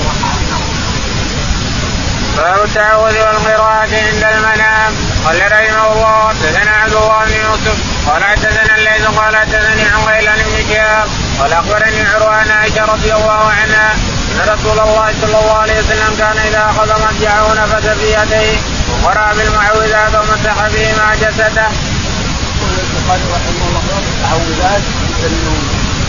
باب 2.36 2.64
التعوذ 2.64 3.18
والقراءة 3.18 3.94
عند 4.06 4.24
المنام. 4.34 4.92
قال 5.24 5.52
رحمه 5.52 5.92
الله 5.92 6.28
حدثنا 6.28 6.70
عبد 6.70 6.94
الله 6.94 7.24
بن 7.24 7.32
يوسف 7.32 7.76
قال 8.08 8.24
حدثنا 8.24 8.76
الليث 8.76 9.06
قال 9.06 9.36
حدثني 9.36 9.82
عن 9.82 10.00
غيلان 10.08 10.38
بن 10.38 10.56
شهاب 10.70 11.08
قال 11.40 11.52
أخبرني 11.52 12.02
عروة 12.06 12.34
عن 12.34 12.50
عائشة 12.50 12.84
رضي 12.84 13.12
الله 13.12 13.42
عنها 13.60 13.92
أن 14.32 14.40
رسول 14.54 14.78
الله 14.78 15.14
صلى 15.20 15.38
الله 15.40 15.58
عليه 15.58 15.78
وسلم 15.78 16.14
كان 16.18 16.38
إذا 16.38 16.62
أخذ 16.70 16.88
مضجعه 17.04 17.54
نفث 17.62 17.86
في 17.98 18.06
يديه 18.20 18.58
وقرا 19.02 19.32
بالمعوذات 19.32 20.14
ومسح 20.14 20.56
بهما 20.74 21.14
جسده. 21.22 21.66
يقول 22.54 22.70
البخاري 22.84 23.24
رحمه 23.34 23.64
الله 23.68 23.82
التعوذات 23.98 24.82
في 25.20 25.26
النوم 25.26 25.62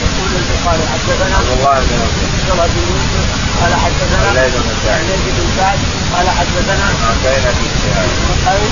يقول 0.04 0.30
البخاري 0.42 0.84
حدثنا 0.94 1.38
عبد 1.38 1.52
الله 1.58 1.74
بن 1.80 1.94
يوسف 2.00 2.25
قال 2.46 3.74
حدثنا 3.84 4.30
الليث 4.30 4.54
بن 4.56 4.76
سعد 4.86 5.02
الليث 5.02 5.36
بن 5.38 5.48
سعد 5.58 5.80
قال 6.14 6.30
حدثنا 6.30 6.86
عقيل 7.08 7.44
بن 7.58 7.68
شهاب 7.82 8.10
نقيل 8.30 8.70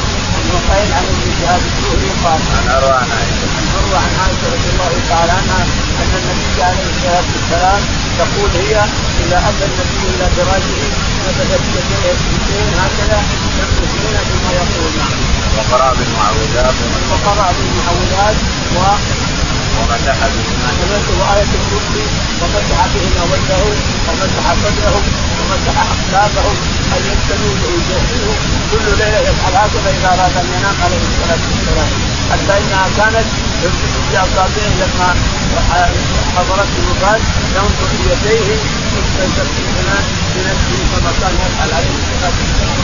نقيل 0.54 0.94
عن 0.94 1.04
ابن 1.14 1.28
شهاب 1.40 1.62
الزهري 1.70 2.12
قال 2.24 2.40
عن 2.58 2.66
عروه 2.76 2.96
عن 3.02 3.10
عائشه 3.18 3.46
عن 3.58 3.66
عروه 3.76 3.98
عن 4.06 4.14
عائشه 4.22 4.46
رضي 4.56 4.70
الله 4.74 4.92
تعالى 5.10 5.32
عنها 5.32 5.62
ان 6.02 6.12
النبي 6.20 6.64
عليه 6.64 6.88
الصلاه 6.94 7.26
والسلام 7.34 7.82
تقول 8.20 8.50
هي 8.64 8.76
اذا 9.24 9.38
اتى 9.50 9.66
النبي 9.70 10.02
إلى 10.14 10.26
فراشه 10.36 10.82
نبذت 11.26 11.64
يديه 11.76 12.70
هكذا 12.84 13.20
يمسكون 13.60 14.16
بما 14.28 14.52
يقول. 14.60 14.94
وقرأ 15.58 15.94
بالمعوذات 15.98 16.76
وقرأ 17.12 17.48
بالمعوذات 17.58 18.36
و 18.76 18.80
ومسح 19.80 20.18
بهما 20.36 20.70
وآية 21.20 21.52
الكرسي 21.60 22.06
ومسح 22.42 22.80
بهما 22.94 23.24
وجهه 23.32 23.66
ومسح 24.08 24.46
صدره 24.64 25.04
ومسح 25.40 25.76
أخلاقه 25.96 26.48
أن 26.96 27.02
يبتلوه 27.12 27.60
ويجهزوه 27.66 28.36
كل 28.72 28.86
ليلة 29.00 29.20
يفعل 29.30 29.54
هكذا 29.56 29.90
إذا 29.98 30.08
أراد 30.08 30.34
أن 30.42 30.48
ينام 30.58 30.76
عليه 30.86 31.02
الصلاة 31.10 31.44
والسلام 31.50 31.90
حتى 32.32 32.54
إنها 32.62 32.88
كانت 32.98 33.28
يمسك 33.64 33.94
بأصابعه 34.12 34.70
لما 34.82 35.10
حضرته 36.36 36.78
الوفاة 36.84 37.20
ينظر 37.56 37.90
بيديه 38.04 38.58
مستيقظا 38.96 39.46
بنفسه 40.36 40.80
كما 40.92 41.12
كان 41.22 41.34
يفعل 41.46 41.70
عليه 41.78 41.96
الصلاة 42.02 42.36
والسلام 42.42 42.80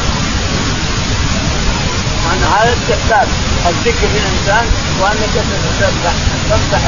عن 2.29 2.39
هذا 2.53 2.73
استحباب 2.73 3.27
الذكر 3.67 4.07
للانسان 4.15 4.65
وانك 5.01 5.35
تتسبح 5.49 6.13
تمسح 6.49 6.83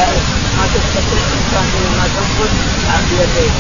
ما 0.58 0.66
تستطيع 0.74 1.22
الإنسان 1.28 1.66
ما 1.98 2.06
تنفذ 2.16 2.52
عن 2.94 3.04
بيديك. 3.10 3.54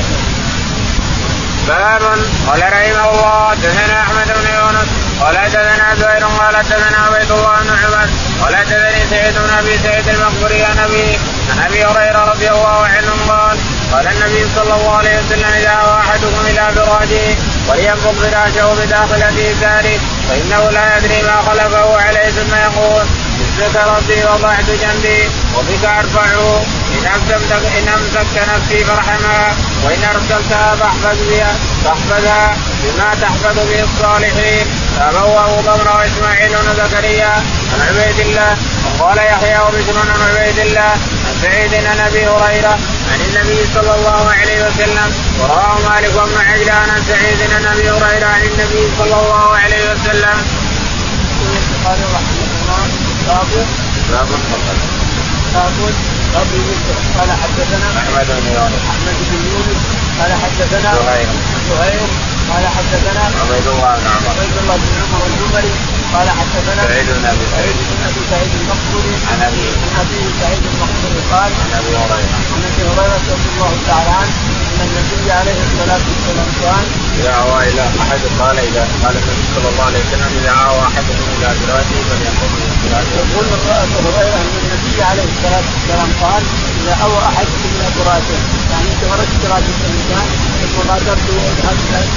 باب 1.68 2.02
قال 2.48 2.62
رحمه 2.62 3.10
الله 3.12 3.54
دثنا 3.54 4.02
أحمد 4.02 4.28
بن 4.28 4.48
يونس 4.54 4.90
قال 5.22 5.38
حدثنا 5.38 5.96
زهير 5.96 6.26
قال 6.26 6.56
حدثنا 6.58 6.98
عبيد 7.06 7.32
الله 7.32 7.56
بن 7.62 7.70
عمر 7.70 8.10
قال 8.42 8.56
حدثني 8.56 9.06
سعيد 9.10 9.34
بن 9.34 9.50
أبي 9.60 9.78
سعيد 9.78 10.08
المقبري 10.08 10.64
عن 10.64 10.80
أبي 10.80 11.18
عن 11.52 11.60
أبي 11.68 11.86
هريرة 11.86 12.32
رضي 12.32 12.50
الله 12.50 12.86
عنه 12.86 13.12
قال 13.30 13.58
قال 13.92 14.08
النبي 14.08 14.46
صلى 14.56 14.74
الله 14.76 14.98
عليه 14.98 15.20
وسلم 15.20 15.50
إذا 15.60 16.00
أحدكم 16.00 16.46
إلى 16.50 16.72
فراشه 16.76 17.36
ولينفض 17.70 18.14
فراشه 18.14 18.74
بداخله 18.74 19.56
ذلك 19.62 20.00
فإنه 20.30 20.70
لا 20.70 20.98
يدري 20.98 21.22
ما 21.22 21.42
خلفه 21.42 22.02
عليه 22.02 22.30
ثم 22.30 22.56
يقول 22.56 23.06
باسمك 23.40 23.76
ربي 23.88 24.24
وضعت 24.26 24.70
جنبي 24.82 25.30
وبك 25.56 25.86
أرفعه 25.86 26.62
إن 26.98 27.06
امسكت 27.16 27.52
إن 27.78 27.88
أمسكت 27.88 28.36
نفسي 28.56 28.84
فارحمها 28.84 29.56
وإن 29.84 30.04
أرسلتها 30.04 30.76
فاحفظ 30.76 31.18
بها 31.30 31.54
فاحفظها 31.86 32.58
بما 32.84 33.16
تحفظ 33.22 33.56
به 33.70 33.84
الصالحين. 33.84 34.66
فأبوأه 34.98 35.62
ضمر 35.62 35.88
واسماعيل 35.98 36.50
بن 36.50 36.86
زكريا 36.86 37.34
عن 37.74 37.82
عبيد 37.90 38.20
الله 38.20 38.58
وقال 39.00 39.18
يحيى 39.18 39.60
وبشر 39.60 40.00
عن 40.00 40.22
عبيد 40.30 40.60
الله 40.60 40.92
سعيد 41.42 41.74
عن 41.74 42.00
ابي 42.00 42.28
هريرة 42.28 42.76
عن 43.12 43.20
النبي 43.28 43.60
صلى 43.74 43.96
الله 43.96 44.32
عليه 44.32 44.60
وسلم 44.68 45.10
ورواه 45.40 45.80
مالك 45.90 46.14
بن 46.14 46.38
عجلان 46.50 46.90
عن 46.90 47.02
سعيد 47.10 47.40
عن 47.56 47.66
ابي 47.66 47.90
هريرة 47.90 48.28
عن 48.28 48.42
النبي 48.42 48.84
صلى 48.98 49.16
الله 49.22 49.58
عليه 49.58 49.84
وسلم. 49.92 50.38
البخاري 51.58 52.06
رحمه 52.16 52.50
الله 52.62 52.82
باب 53.28 53.52
باب 54.12 54.30
الفضل. 54.40 54.78
باب 55.54 55.78
باب 56.34 56.48
قال 57.18 57.30
حدثنا 57.42 57.88
احمد 58.02 58.28
بن 58.28 58.48
يونس. 58.56 58.84
احمد 58.92 59.16
بن 59.30 59.42
يونس 59.52 59.82
قال 60.20 60.32
حدثنا 60.44 60.90
زهير. 60.96 61.30
زهير 61.70 62.02
قال 62.52 62.68
حدثنا 62.76 63.24
عبيد 63.42 63.68
الله 63.68 63.96
بن 64.00 64.08
عمر. 64.08 64.30
عبيد 64.30 64.58
الله 64.62 64.76
بن 64.76 64.94
عمر 65.02 65.26
الجمري 65.32 65.72
قال 66.16 66.30
حدثنا 66.30 66.84
سعيد 66.88 67.08
بن 67.18 67.26
أبي 67.34 67.46
سعيد 67.56 67.76
بن 67.90 68.02
أبي 68.10 68.22
سعيد 68.32 68.52
المقبري 68.62 69.16
عن 69.32 69.40
أبي 69.50 69.66
عن 69.96 70.06
أبي 70.06 70.20
سعيد 70.42 70.64
المقبري 70.72 71.22
قال 71.32 71.52
عن 71.62 71.72
أبي 71.80 71.92
هريرة. 72.02 72.30
عن 72.54 72.62
أبي 72.70 72.84
هريرة 72.90 73.22
رضي 73.34 73.50
الله 73.54 73.74
تعالى 73.88 74.12
عنه 74.20 74.34
أن 74.82 74.94
النبي 75.02 75.32
عليه 75.40 75.60
الصلاة 75.68 76.04
والسلام 76.10 76.50
قال 76.64 76.86
إذا 77.20 77.34
أوى 77.44 77.60
إلى 77.70 77.84
أحد 78.04 78.22
قال 78.40 78.58
إذا 78.70 78.84
قال 79.04 79.16
النبي 79.22 79.46
صلى 79.56 79.68
الله 79.72 79.86
عليه 79.90 80.02
وسلم 80.06 80.30
إذا 80.40 80.54
أوى 80.70 80.82
أحدكم 80.90 81.28
إلى 81.36 81.48
فراشه 81.60 82.00
فليقوم 82.10 82.52
من 82.60 82.72
فراشه. 82.84 83.16
يقول 83.22 83.46
ابو 83.86 84.00
هريرة 84.08 84.40
أن 84.44 84.54
النبي 84.64 84.98
عليه 85.10 85.28
الصلاة 85.34 85.66
والسلام 85.74 86.10
قال 86.24 86.44
إذا 86.82 86.94
أوى 87.06 87.20
أحدكم 87.32 87.70
إلى 87.76 87.88
فراشه. 87.98 88.38
يعني 88.72 88.88
انت 88.94 89.04
ورثت 89.10 89.36
فراشه 89.44 89.76
الانسان 89.86 90.28
ثم 90.62 90.90
غادرت 90.90 91.26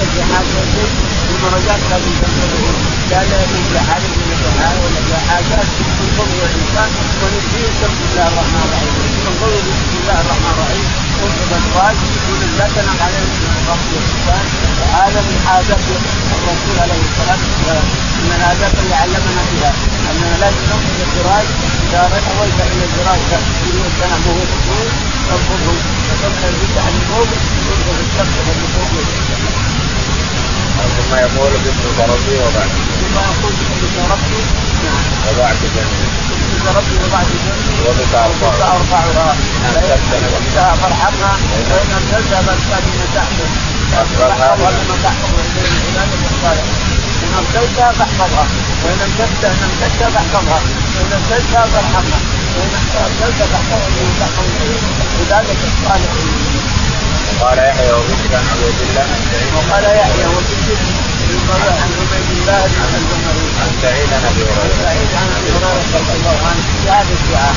الجماعات 0.04 0.48
والبيت. 0.56 1.13
درجات 1.44 1.80
لازم 1.90 2.12
تنتظره 2.20 2.74
لا 3.10 3.20
لا 3.30 3.36
يكون 3.44 3.64
في 3.70 3.78
حاجة 3.88 4.08
من 4.18 4.38
ولا 4.84 5.00
في 5.08 5.16
حاجات. 5.28 5.68
من 6.00 6.08
فضل 6.18 6.38
الانسان 6.48 6.90
ونبيه 7.20 7.68
بسم 7.82 8.02
الله 8.10 8.26
الرحمن 8.32 8.62
الرحيم. 8.66 8.94
من 9.24 9.34
فضل 9.40 9.56
بسم 9.68 9.94
الله 10.00 10.18
الرحمن 10.24 10.50
الرحيم. 10.54 10.86
قلت 11.20 11.40
بالراج 11.50 11.96
يقول 12.16 12.40
لا 12.58 12.66
تنام 12.76 12.98
عليه 13.06 13.24
من 13.42 13.52
الرب 13.60 13.84
والانسان 13.94 14.44
وهذا 14.80 15.20
من 15.28 15.36
عادات 15.48 15.84
الرسول 16.36 16.76
عليه 16.84 17.02
الصلاة 17.08 17.40
والسلام. 17.46 17.86
من 18.24 18.30
العادات 18.38 18.74
اللي 18.80 18.94
علمنا 19.02 19.42
بها. 19.50 19.72
أننا 20.10 20.36
لازم 20.42 20.62
ننقذ 20.70 20.98
الفراش 21.06 21.48
إذا 21.84 22.00
اويت 22.30 22.58
إلى 22.72 22.84
الفراش 22.88 23.20
تقول 23.30 23.76
السلام 23.90 24.20
وهو 24.26 24.42
تقول 24.52 24.88
تنفضه 25.28 25.76
وتنفض 26.08 26.52
الفتح 26.62 26.84
من 26.94 27.02
فوق 27.10 27.30
تنفض 27.66 27.98
الشمس 28.04 28.36
من 28.48 28.68
فوق 28.74 29.63
ثم 30.96 31.14
يقول 31.14 31.52
باسمك 31.64 31.98
ربي 32.12 32.36
وبعد 32.44 32.70
ثم 33.00 33.16
يقول 33.28 33.52
باسمك 33.60 34.10
ربي 34.12 34.40
نعم 34.84 35.04
وبعد 35.28 35.56
جنبي 35.74 36.06
باسمك 36.28 36.76
ربي 36.76 36.96
وبعد 37.04 37.26
جنبي 37.44 37.76
وبك 37.88 38.14
ارفعها 38.14 39.36
فإن 40.10 40.24
فارحمها 40.82 41.34
وان 41.70 41.90
امسكتها 41.98 42.42
فاسكت 42.46 42.84
من 42.98 43.08
تحته 43.14 43.48
فاحفظها 43.92 44.70
لما 44.70 44.96
تحفظ 45.04 45.32
عبادك 45.86 46.22
الصالح 46.30 46.66
ان 47.24 47.34
امسكتها 47.38 47.92
فاحفظها 47.92 48.46
وان 48.84 49.00
امسكتها 49.06 49.50
ان 49.50 49.62
امسكتها 49.70 50.10
فاحفظها 50.10 50.60
وان 50.96 51.12
امسكتها 51.18 51.64
فارحمها 51.72 52.20
وان 52.56 52.72
امسكتها 52.80 53.46
فاحفظها 53.52 54.10
تحفظ 54.20 54.52
عبادك 55.20 55.58
الصالحين 55.70 56.53
قال 57.40 57.58
يحيى 57.58 57.92
وبشر 57.92 58.30
عن 58.38 58.46
عبيد 58.52 58.78
الله 58.86 59.06
وقال 59.56 59.84
يحيى 59.84 60.26
وبشر 60.34 60.78
عن 61.82 61.90
عبيد 62.00 62.28
الله 62.38 62.64
الزمري 62.64 63.46
عن 63.60 63.70
سعيد 63.82 64.08
عن 64.16 64.22
أبي 64.30 64.42
هريرة. 64.42 64.76
سعيد 64.84 65.10
عن 65.20 65.28
أبي 65.38 65.50
هريرة 65.54 65.72
رضي 65.94 66.14
الله 66.18 66.38
عنه. 66.48 66.62
في 66.82 66.90
هذا 66.90 67.14
الدعاء. 67.18 67.56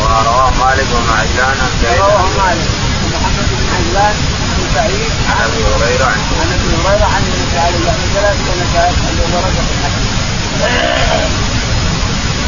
ورواه 0.00 0.50
مالك 0.64 0.88
بن 0.92 1.08
عجلان 1.18 1.56
عن 1.64 1.72
سعيد 1.82 2.00
رواه 2.00 2.28
مالك 2.40 2.68
محمد 3.12 3.48
بن 3.58 3.66
عجلان 3.76 4.14
بن 4.56 4.64
سعيد 4.74 5.12
عن 5.30 5.36
أبي 5.46 5.60
هريرة 5.70 6.04
عن 6.04 6.20
عن 6.40 6.48
أبي 6.56 6.68
هريرة 6.82 7.06
عن 7.14 7.22
النبي 7.28 7.58
عليه 7.58 7.78
الصلاة 7.78 7.98
والسلام 8.00 8.36
ثلاث 8.74 8.94
سنوات 9.06 9.56
ابي 9.60 9.94
هريره 10.64 11.49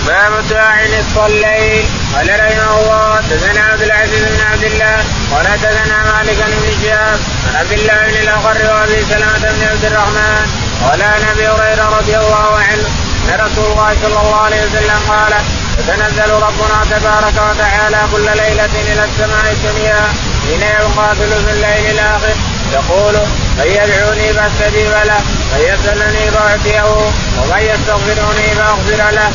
باب 0.07 0.39
الدعاء 0.39 0.89
نصف 0.99 1.19
الليل 1.27 1.85
قال 2.15 2.29
رحمه 2.41 2.81
الله 2.81 3.17
حدثنا 3.17 3.61
عبد 3.65 3.83
العزيز 3.83 4.23
بن 4.25 4.41
عبد 4.53 4.65
الله 4.65 4.97
قال 5.33 5.47
حدثنا 5.49 5.97
مالك 6.13 6.37
بن 6.37 6.73
شهاب 6.83 7.19
عن 7.49 7.57
عبد 7.61 7.73
الله 7.73 8.01
بن 8.07 8.17
الأخر 8.23 8.57
وأبي 8.75 9.05
سلمة 9.11 9.53
بن 9.53 9.63
عبد 9.71 9.85
الرحمن 9.85 10.47
قال 10.85 11.03
عن 11.03 11.23
أبي 11.33 11.49
هريرة 11.49 11.99
رضي 11.99 12.17
الله 12.17 12.59
عنه 12.59 12.89
أن 13.29 13.41
رسول 13.41 13.67
الله 13.73 13.97
صلى 14.03 14.21
الله 14.21 14.37
عليه 14.41 14.61
وسلم 14.67 15.01
قال 15.09 15.33
يتنزل 15.79 16.31
ربنا 16.33 16.79
تبارك 16.91 17.35
وتعالى 17.51 17.99
كل 18.13 18.25
ليلة 18.25 18.75
إلى 18.93 19.05
السماء 19.05 19.53
الدنيا 19.53 20.01
حين 20.47 20.63
يبقى 20.63 21.15
ثلث 21.15 21.49
الليل 21.55 21.91
الآخر 21.91 22.35
يقول 22.73 23.15
من 23.59 23.67
يدعوني 23.67 24.33
فاستجيب 24.33 24.91
له 24.91 25.21
من 25.53 25.61
يسألني 25.61 26.31
فأعطيه 26.31 26.83
ومن 27.39 27.61
يستغفرني 27.61 28.49
فأغفر 28.57 29.11
له. 29.17 29.31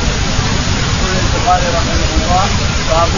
البخاري 1.47 1.67
رحمه 1.79 2.11
الله 2.19 2.45
باب 2.89 3.11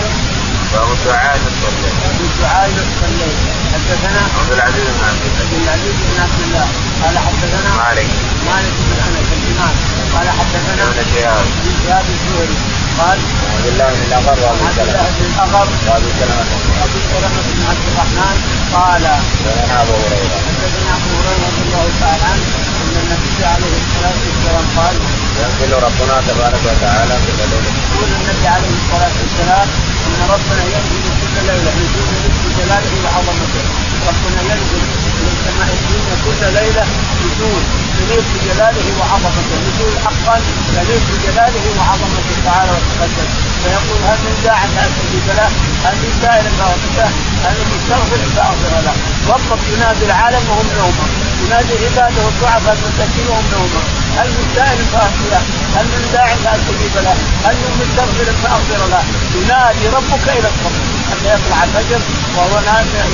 باب 0.74 0.90
الدعاء 0.98 1.38
للصلاة. 1.44 1.82
باب 2.02 2.22
الدعاء 2.30 2.70
للصلاة 2.78 3.34
حدثنا 3.74 4.22
عبد 4.38 4.52
العزيز 4.58 4.88
بن 4.96 5.04
عبد 5.10 5.24
الله. 5.26 5.42
عبد 5.42 5.54
العزيز 5.64 5.96
بن 6.10 6.18
عبد 6.24 6.42
الله 6.46 6.68
قال 7.04 7.16
حدثنا 7.26 7.70
مالك. 7.82 8.10
مالك 8.50 8.76
بن 8.86 8.98
أنس 9.08 9.30
الامام 9.38 9.76
قال 10.14 10.28
حدثنا 10.40 10.84
ابن 10.90 11.00
شهاب. 11.14 11.46
ابن 11.60 11.74
شهاب 11.84 12.06
الزهري 12.16 12.58
قال 13.00 13.20
عبد 13.54 13.68
الله 13.72 13.88
بن 13.98 14.02
الاغر 14.08 14.38
وأبو 14.44 14.64
عبد 14.66 14.80
الله 14.80 15.04
سلمه. 15.04 15.18
بن 15.18 15.26
الاغر 15.34 15.68
وأبو 15.88 16.10
سلمة. 16.20 16.46
وأبو 16.70 17.00
سلمة 17.12 17.42
بن 17.50 17.62
عبد 17.70 17.86
الرحمن 17.90 18.38
قال 18.78 19.04
حدثنا 19.08 19.82
أبو 19.82 19.96
هريرة. 20.04 20.38
حدثنا 20.48 20.92
أبو 20.98 21.10
هريرة 21.18 21.48
رضي 21.50 21.64
الله 21.68 21.86
تعالى 22.02 22.24
عنه 22.32 22.46
النبي 23.04 23.46
عليه 23.54 23.74
الصلاه 23.82 24.18
والسلام 24.26 24.66
قال 24.78 24.96
ينزل 25.42 25.72
ربنا 25.88 26.16
تبارك 26.30 26.62
وتعالى 26.70 27.16
كل 27.26 27.38
ليله. 27.52 27.72
يقول 27.92 28.10
النبي 28.20 28.48
عليه 28.56 28.74
الصلاه 28.82 29.14
والسلام 29.22 29.68
ان 30.08 30.20
ربنا 30.36 30.64
ينزل 30.74 31.04
كل 31.22 31.36
ليله 31.50 31.72
نزول 31.82 32.10
نصف 32.26 32.46
جلاله 32.60 32.92
وعظمته 33.04 33.64
ربنا 34.10 34.40
ينزل 34.52 34.82
من 35.20 35.28
السماء 35.34 35.70
الدنيا 35.78 36.16
كل 36.26 36.42
ليله 36.58 36.86
نزول 37.26 37.64
يليق 38.02 38.26
بجلاله 38.34 38.88
وعظمته 39.00 39.56
نزول 39.66 39.94
حقا 40.06 40.36
يليق 40.78 41.04
بجلاله 41.12 41.66
وعظمته 41.78 42.36
تعالى 42.46 42.72
وتقدم 42.72 43.30
فيقول 43.64 44.00
هل 44.10 44.18
من 44.26 44.36
داع 44.44 44.60
فاستجيب 44.76 45.28
له؟ 45.40 45.50
هل 45.86 45.96
من 46.04 46.12
سائل 46.22 46.46
فاغفر 46.60 46.92
له؟ 46.98 47.10
هل 47.46 47.54
من 47.60 47.68
مستغفر 47.76 48.20
فاغفر 48.36 48.74
له؟ 48.86 48.96
ربك 49.34 49.64
ينادي 49.74 50.06
العالم 50.06 50.44
وهم 50.50 50.68
نومه 50.80 51.06
ينادي 51.46 51.74
عباده 51.86 52.28
الضعفاء 52.28 52.78
المساكين 52.78 53.28
وهم 53.30 53.46
نومه 53.54 53.82
هل 54.20 54.28
من 54.36 54.46
سائل 54.56 54.80
فاغفر 54.94 55.32
هل 55.76 55.86
من 55.94 56.04
داع 56.14 56.28
فاستجيب 56.44 56.96
له؟ 57.06 57.16
هل 57.46 57.56
من 57.62 57.72
مستغفر 57.82 58.28
فاغفر 58.44 58.82
له؟ 58.94 59.04
ينادي 59.40 59.88
ربك 59.98 60.26
إلى 60.38 60.50
الصبح 60.54 60.89
حتى 61.10 61.30
يطلع 61.34 61.64
الفجر 61.64 62.02
وهو 62.36 62.60
نازل 62.70 63.10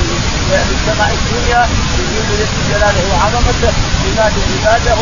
في 0.47 0.73
السماء 0.77 1.11
الدنيا 1.19 1.61
يجيب 1.99 2.25
لاسم 2.39 2.61
جلاله 2.69 3.03
وعظمته 3.11 3.73
ينادي 4.07 4.41
عباده 4.51 4.95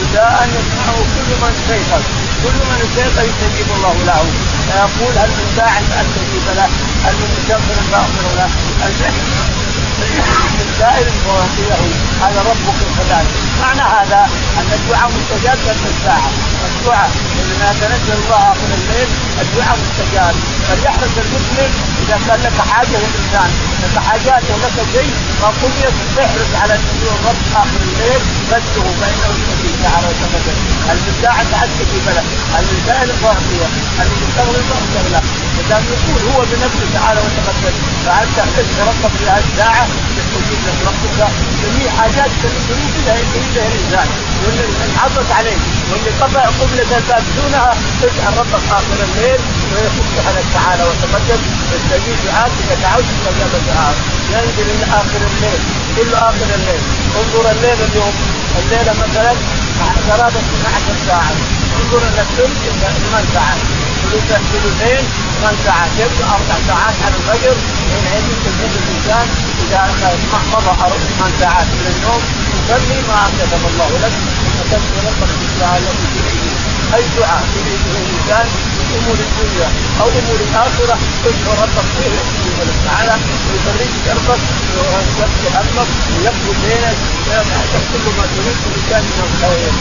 نداء 0.00 0.48
يسمعه 0.56 0.98
كل 1.14 1.30
من 1.42 1.52
استيقظ 1.56 2.02
كل 2.44 2.56
من 2.68 2.78
استيقظ 2.86 3.24
يستجيب 3.28 3.68
الله 3.76 3.96
له 4.10 4.22
فيقول 4.66 5.18
هل 5.18 5.30
من 5.38 5.48
داع 5.56 5.74
فاستجيب 5.90 6.46
له؟ 6.56 6.68
هل 7.04 7.14
من 7.20 7.28
مستغفر 7.36 7.78
فاغفر 7.92 8.26
له؟ 8.36 8.48
هل 8.82 8.92
من 10.58 10.66
سائل 10.78 11.06
فاعطيه 11.24 12.09
هذا 12.24 12.40
ربك 12.50 12.78
كذلك. 12.96 13.30
معنى 13.62 13.84
هذا 13.96 14.20
أن 14.58 14.70
الدعاء 14.78 15.10
مستجاب 15.18 15.58
قبل 15.66 15.84
الساعة. 15.94 16.30
الدعاء 16.68 17.10
لما 17.48 17.70
يتنزل 17.70 18.16
الله 18.22 18.42
اخر 18.52 18.70
الليل 18.78 19.08
الدعاء 19.42 19.78
مستجاب. 19.84 20.34
فليحرص 20.68 21.14
المسلم 21.24 21.70
إذا 22.02 22.18
كان 22.26 22.40
لك 22.46 22.58
حاجة 22.72 22.96
الانسان 23.00 23.50
لك 23.82 23.96
حاجات 24.08 24.42
ولك 24.52 24.78
شيء 24.94 25.12
فقضيت 25.40 25.96
احرص 26.24 26.50
على 26.62 26.74
نزول 26.74 27.12
الرب 27.18 27.42
آخر 27.62 27.80
الليل. 27.88 28.20
فاسله 28.50 28.90
فإنه 29.00 29.28
يستجيب 29.36 29.74
تعالى 29.84 30.06
وتقدم 30.10 30.56
داع 31.22 31.36
فاستجيب 31.50 32.06
له 32.16 32.24
هل 32.54 32.64
من 32.70 32.78
سائل 32.86 33.08
فأعطيه. 33.22 33.68
هل 33.98 34.06
من 34.10 34.18
مستغفر 34.28 34.62
فاغفر 34.70 35.06
له 35.14 35.22
ودام 35.58 35.84
يقول 35.94 36.20
هو 36.32 36.40
بنفسه 36.50 36.86
تعالى 36.94 37.20
وتقدم 37.20 37.74
فأنت 38.06 38.38
احرص 38.38 38.68
ربك 38.88 39.12
في 39.18 39.24
هذه 39.30 39.44
الساعة. 39.52 39.86
يستجيب 40.40 40.62
لك 40.66 40.78
ربك 40.88 41.18
جميع 41.62 41.90
حاجات 42.00 42.30
الذنوب 42.44 42.90
كلها 42.96 43.16
يريدها 43.18 43.66
الانسان 43.68 44.08
واللي 44.44 44.64
انعطت 44.86 45.30
عليه 45.38 45.58
واللي 45.90 46.10
قطع 46.20 46.44
قبلة 46.60 46.90
الباب 46.98 47.24
دونها 47.36 47.70
اجعل 48.02 48.32
ربك 48.38 48.64
اخر 48.78 48.98
الليل 49.08 49.40
ويفتح 49.72 50.24
لك 50.36 50.46
تعالى 50.54 50.82
وتقدم 50.88 51.40
يستجيب 51.74 52.18
دعاءك 52.26 52.52
اذا 52.64 52.76
دعوت 52.82 53.04
استجاب 53.14 53.52
دعاءك 53.70 53.98
ينزل 54.32 54.66
إلى 54.74 54.84
اخر 55.00 55.20
الليل 55.30 55.60
كل 55.96 56.14
اخر 56.14 56.48
الليل 56.58 56.82
انظر 57.20 57.50
الليل 57.50 57.78
اليوم 57.88 58.14
الليلة 58.60 58.92
مثلا 59.04 59.32
قرابه 60.08 60.40
12 60.40 61.06
ساعه 61.06 61.32
انظر 61.80 61.98
إلى 62.08 62.22
الثلث 62.26 62.58
8 63.10 63.26
ساعات 63.34 63.60
ثلثين 64.52 65.04
8 65.40 65.58
ساعات 65.64 65.90
يبقى 65.98 66.28
أربع 66.36 66.56
ساعات 66.68 66.94
على 67.04 67.14
الفجر 67.20 67.54
حينئذ 67.90 68.26
تجد 68.44 68.72
الانسان 68.82 69.26
اذا 69.70 69.86
مضى 70.52 70.72
ثمان 71.08 71.32
ساعات 71.40 71.66
من 71.66 71.86
النوم 71.94 72.22
يصلي 72.58 73.00
ما 73.08 73.20
كتب 73.38 73.62
الله 73.70 73.90
لك 74.02 74.14
ربك 75.06 75.30
في 75.38 75.44
الساعة 75.48 75.76
التي 75.76 76.06
تريد 76.16 76.54
اي 76.94 77.02
دعاء 77.18 77.42
يريده 77.56 77.90
الانسان 78.02 78.46
في 78.74 78.94
امور 78.98 79.18
الدنيا 79.28 79.68
أو 80.00 80.06
امور 80.20 80.38
الاخره 80.48 80.98
اذكر 81.26 81.52
ربك 81.62 81.86
فيه 81.96 82.10
يستجيب 82.18 82.56
لك 82.68 82.78
تعالى 82.86 83.14
ويفرج 83.46 83.92
كربك 84.04 84.42
ويكفي 84.76 85.48
همك 85.56 85.88
ويقضي 86.12 86.52
دينك 86.64 86.98
ويفتح 87.26 87.82
كل 87.90 88.04
ما 88.16 88.24
تريد 88.32 88.56
الانسان 88.66 89.02
من 89.02 89.22
الخير 89.28 89.72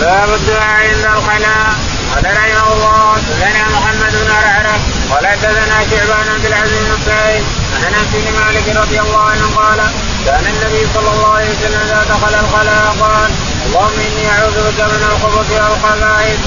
باب 0.00 0.34
الدعاء 0.34 0.88
عند 0.88 1.04
الخلاء 1.16 1.74
قال 2.14 2.24
رحمه 2.24 2.72
الله 2.72 3.12
حدثنا 3.14 3.68
محمد 3.68 4.12
بن 4.12 4.30
عرعره 4.30 4.78
قال 5.10 5.26
حدثنا 5.26 5.76
شعبان 5.90 6.28
عبد 6.34 6.46
العزيز 6.46 6.86
بن 7.06 7.61
عن 7.84 7.94
انس 7.94 8.12
بن 8.14 8.32
مالك 8.32 8.76
رضي 8.76 9.00
الله 9.00 9.20
عنه 9.20 9.46
قال 9.56 9.80
كان 10.26 10.44
النبي 10.46 10.86
صلى 10.94 11.10
الله 11.14 11.30
عليه 11.36 11.50
وسلم 11.50 11.80
إذا 11.80 12.04
دخل 12.10 12.34
الخلاء 12.34 12.96
قال 13.00 13.30
اللهم 13.66 14.00
إني 14.00 14.30
أعوذ 14.30 14.56
بك 14.68 14.80
من 14.80 15.02
الخبث 15.10 15.50
والخبائث. 15.50 16.40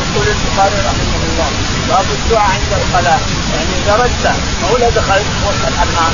يقول 0.00 0.26
البخاري 0.28 0.78
رحمه 0.88 1.22
الله 1.28 1.50
باب 1.90 2.06
الدعاء 2.18 2.50
عند 2.56 2.72
الخلاء. 2.80 3.20
يعني 3.54 3.72
إذا 3.80 3.94
ردت 4.02 4.26
أو 4.64 4.76
لا 4.76 4.88
دخلت 4.98 5.30
وقت 5.46 5.62
الحمام. 5.70 6.12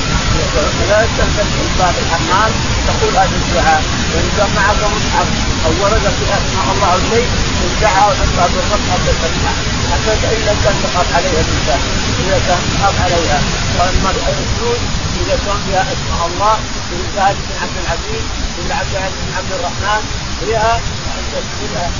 إذا 0.84 0.96
استخدمت 1.04 1.70
باب 1.78 1.94
الحمام 2.04 2.50
تقول 2.88 3.12
هذا 3.20 3.36
الدعاء. 3.42 3.82
وان 4.12 4.28
كان 4.36 4.50
معك 4.56 4.80
مصحف 4.96 5.28
أو 5.66 5.72
ورقه 5.82 6.10
فيها 6.18 6.36
أسماء 6.42 6.66
الله 6.74 6.88
أو 6.94 6.98
شيء 7.10 7.28
تدعها 7.60 8.04
وتقرأ 8.08 8.46
بالرب 8.52 8.84
حتى 8.92 9.12
تسمع 9.22 9.52
حتى 9.92 10.12
إن 10.36 10.56
كان 10.64 10.76
تخاف 10.84 11.08
عليها 11.16 11.40
الانسان 11.44 11.80
إذا 12.22 12.38
كان 12.46 12.60
تخاف 12.72 12.96
عليها. 13.04 13.38
والمرأة 13.78 14.28
الفلوس 14.42 14.82
إذا 15.20 15.36
كان 15.46 15.58
فيها 15.66 15.82
أسماء 15.94 16.22
الله 16.26 16.54
بن 16.90 17.18
عبد 17.62 17.76
العزيز 17.82 18.24
بن 18.58 18.72
عبد 18.72 18.92
العزيز 18.94 19.22
بن 19.26 19.34
عبد 19.38 19.52
الرحمن 19.58 20.02
فيها 20.40 20.76
ان 21.16 21.24
تدخلها 21.32 21.90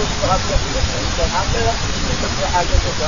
وتردها 0.00 1.26
هكذا 1.36 1.74
وتقضي 2.08 2.46
حاجتك 2.54 3.00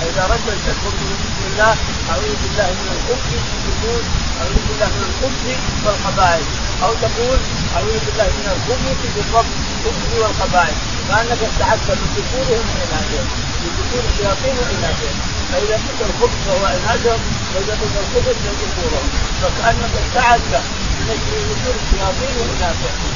فاذا 0.00 0.22
رجل 0.32 0.56
تدخل 0.66 0.96
بسم 1.22 1.44
الله 1.52 1.74
اعوذ 2.10 2.34
بالله 2.42 2.68
من 2.80 2.88
الخبث 2.96 3.30
تقول 3.66 4.02
اعوذ 4.40 4.58
بالله 4.68 4.88
من 4.96 5.04
الخبث 5.10 5.44
والخبائث 5.84 6.48
أو 6.84 6.92
تقول 7.04 7.38
اعوذ 7.76 7.98
بالله 8.06 8.28
من 8.38 8.46
الخبث 8.54 9.00
بالرب 9.14 9.50
الخبث 9.86 10.12
والخبائث 10.22 10.76
كانك 11.08 11.40
استعذت 11.50 11.88
من 12.00 12.08
ذكورهم 12.16 12.66
واناثهم 12.74 13.26
من 13.62 13.70
ذكور 13.78 14.02
الشياطين 14.10 14.54
واناثهم 14.62 15.16
فاذا 15.52 15.76
قلت 15.84 16.00
الخبث 16.08 16.38
فهو 16.46 16.64
اناثهم 16.76 17.20
واذا 17.54 17.74
قلت 17.80 17.96
الخبث 18.02 18.36
من 18.46 18.54
ذكورهم 18.62 19.08
فكانك 19.42 19.94
استعذت 20.04 20.64
من 21.06 21.16
ذكور 21.50 21.74
الشياطين 21.82 22.34
واناثهم 22.40 23.12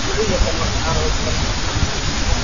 سبحانه 0.86 1.00
وتعالى 1.06 1.65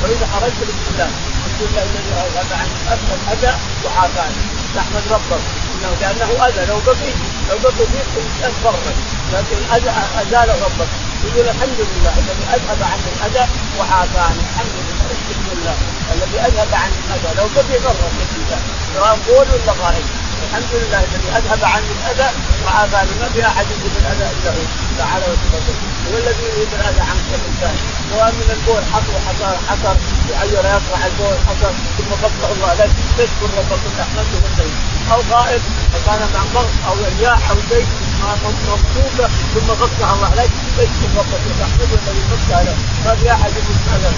وإذا 0.02 0.26
خرجت 0.32 0.60
الله 0.90 1.10
بسم 1.44 1.64
الله 1.68 1.82
الذي 1.82 2.12
اذهب 2.26 2.50
عنك 2.60 2.74
أكثر 2.94 3.14
الأذى 3.22 3.52
وعافاني. 3.84 4.42
تحمد 4.76 5.04
ربك. 5.10 5.42
إنه 5.74 5.90
كانه 6.00 6.30
أذى 6.46 6.62
لو 6.66 6.78
بقي 6.86 7.12
لو 7.50 7.56
بقي 7.64 7.84
فيك 7.92 8.08
الانسان 8.16 8.52
فرق 8.64 8.84
لكن 9.32 9.58
أذى 9.74 9.92
أزال 10.22 10.48
ربك. 10.62 10.90
يقول 11.24 11.48
الحمد 11.48 11.78
لله 11.78 12.14
الذي 12.22 12.44
أذهب 12.56 12.80
عني 12.90 13.08
الأذى 13.16 13.44
وعافاني. 13.78 14.42
الحمد 14.50 14.74
لله 14.86 15.06
الحمد 15.10 15.48
لله. 15.52 15.76
الذي 16.14 16.38
أذهب 16.48 16.74
عني 16.74 16.96
الأذى 17.06 17.30
لو 17.38 17.46
بقي 17.56 17.80
فرق 17.80 18.02
الانسان 18.14 18.62
سواء 18.94 19.18
قول 19.28 19.46
ولا 19.52 19.72
غائب. 19.82 20.21
الحمد 20.46 20.72
لله 20.80 21.00
الذي 21.08 21.28
أذهب 21.38 21.64
عني 21.64 21.90
الأذى 21.98 22.28
وعافاني 22.64 23.10
ما 23.20 23.28
في 23.34 23.46
احد 23.46 23.66
يجيب 23.74 23.94
الأذى 24.02 24.26
إلا 24.34 24.50
هو. 24.56 24.62
تعالى 24.98 25.24
وتقدم 25.30 25.76
هو 26.08 26.14
الذي 26.22 26.44
يجيب 26.50 26.70
الأذى. 26.78 27.00
عنك 27.10 27.28
الانسان 27.38 27.76
سواء 28.10 28.30
من 28.38 28.48
البول 28.56 28.82
حصر 28.92 29.14
حصر 29.26 29.52
حصر 29.68 29.94
يعير 30.32 30.64
يقطع 30.74 31.00
البول 31.06 31.36
حصر 31.48 31.72
ثم 31.98 32.10
قطع 32.24 32.48
الله 32.54 32.74
لك 32.74 32.90
تشكر 33.18 33.48
ربك 33.58 33.84
تحمده 33.98 34.38
وتعيش 34.44 34.78
أو 35.12 35.20
غائب 35.30 35.62
وكان 35.94 36.20
مع 36.34 36.42
ضغط 36.54 36.74
أو 36.88 36.94
رياح 37.18 37.50
أو 37.50 37.56
شيء 37.70 37.86
مصوبه 38.44 39.28
ثم 39.54 39.68
قطع 39.82 40.12
الله 40.14 40.34
لك 40.34 40.50
تشكر 40.78 41.08
ربك 41.18 41.42
وتحمده 41.48 41.98
الذي 42.02 42.22
قطع 42.32 42.60
له 42.62 42.76
ما 43.04 43.14
في 43.14 43.32
أحد 43.32 43.50
يقول 43.50 43.76
هذا 43.92 44.12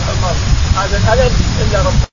هذا 0.76 0.96
الالم 0.96 1.34
إلا 1.60 1.78
ربك 1.78 2.08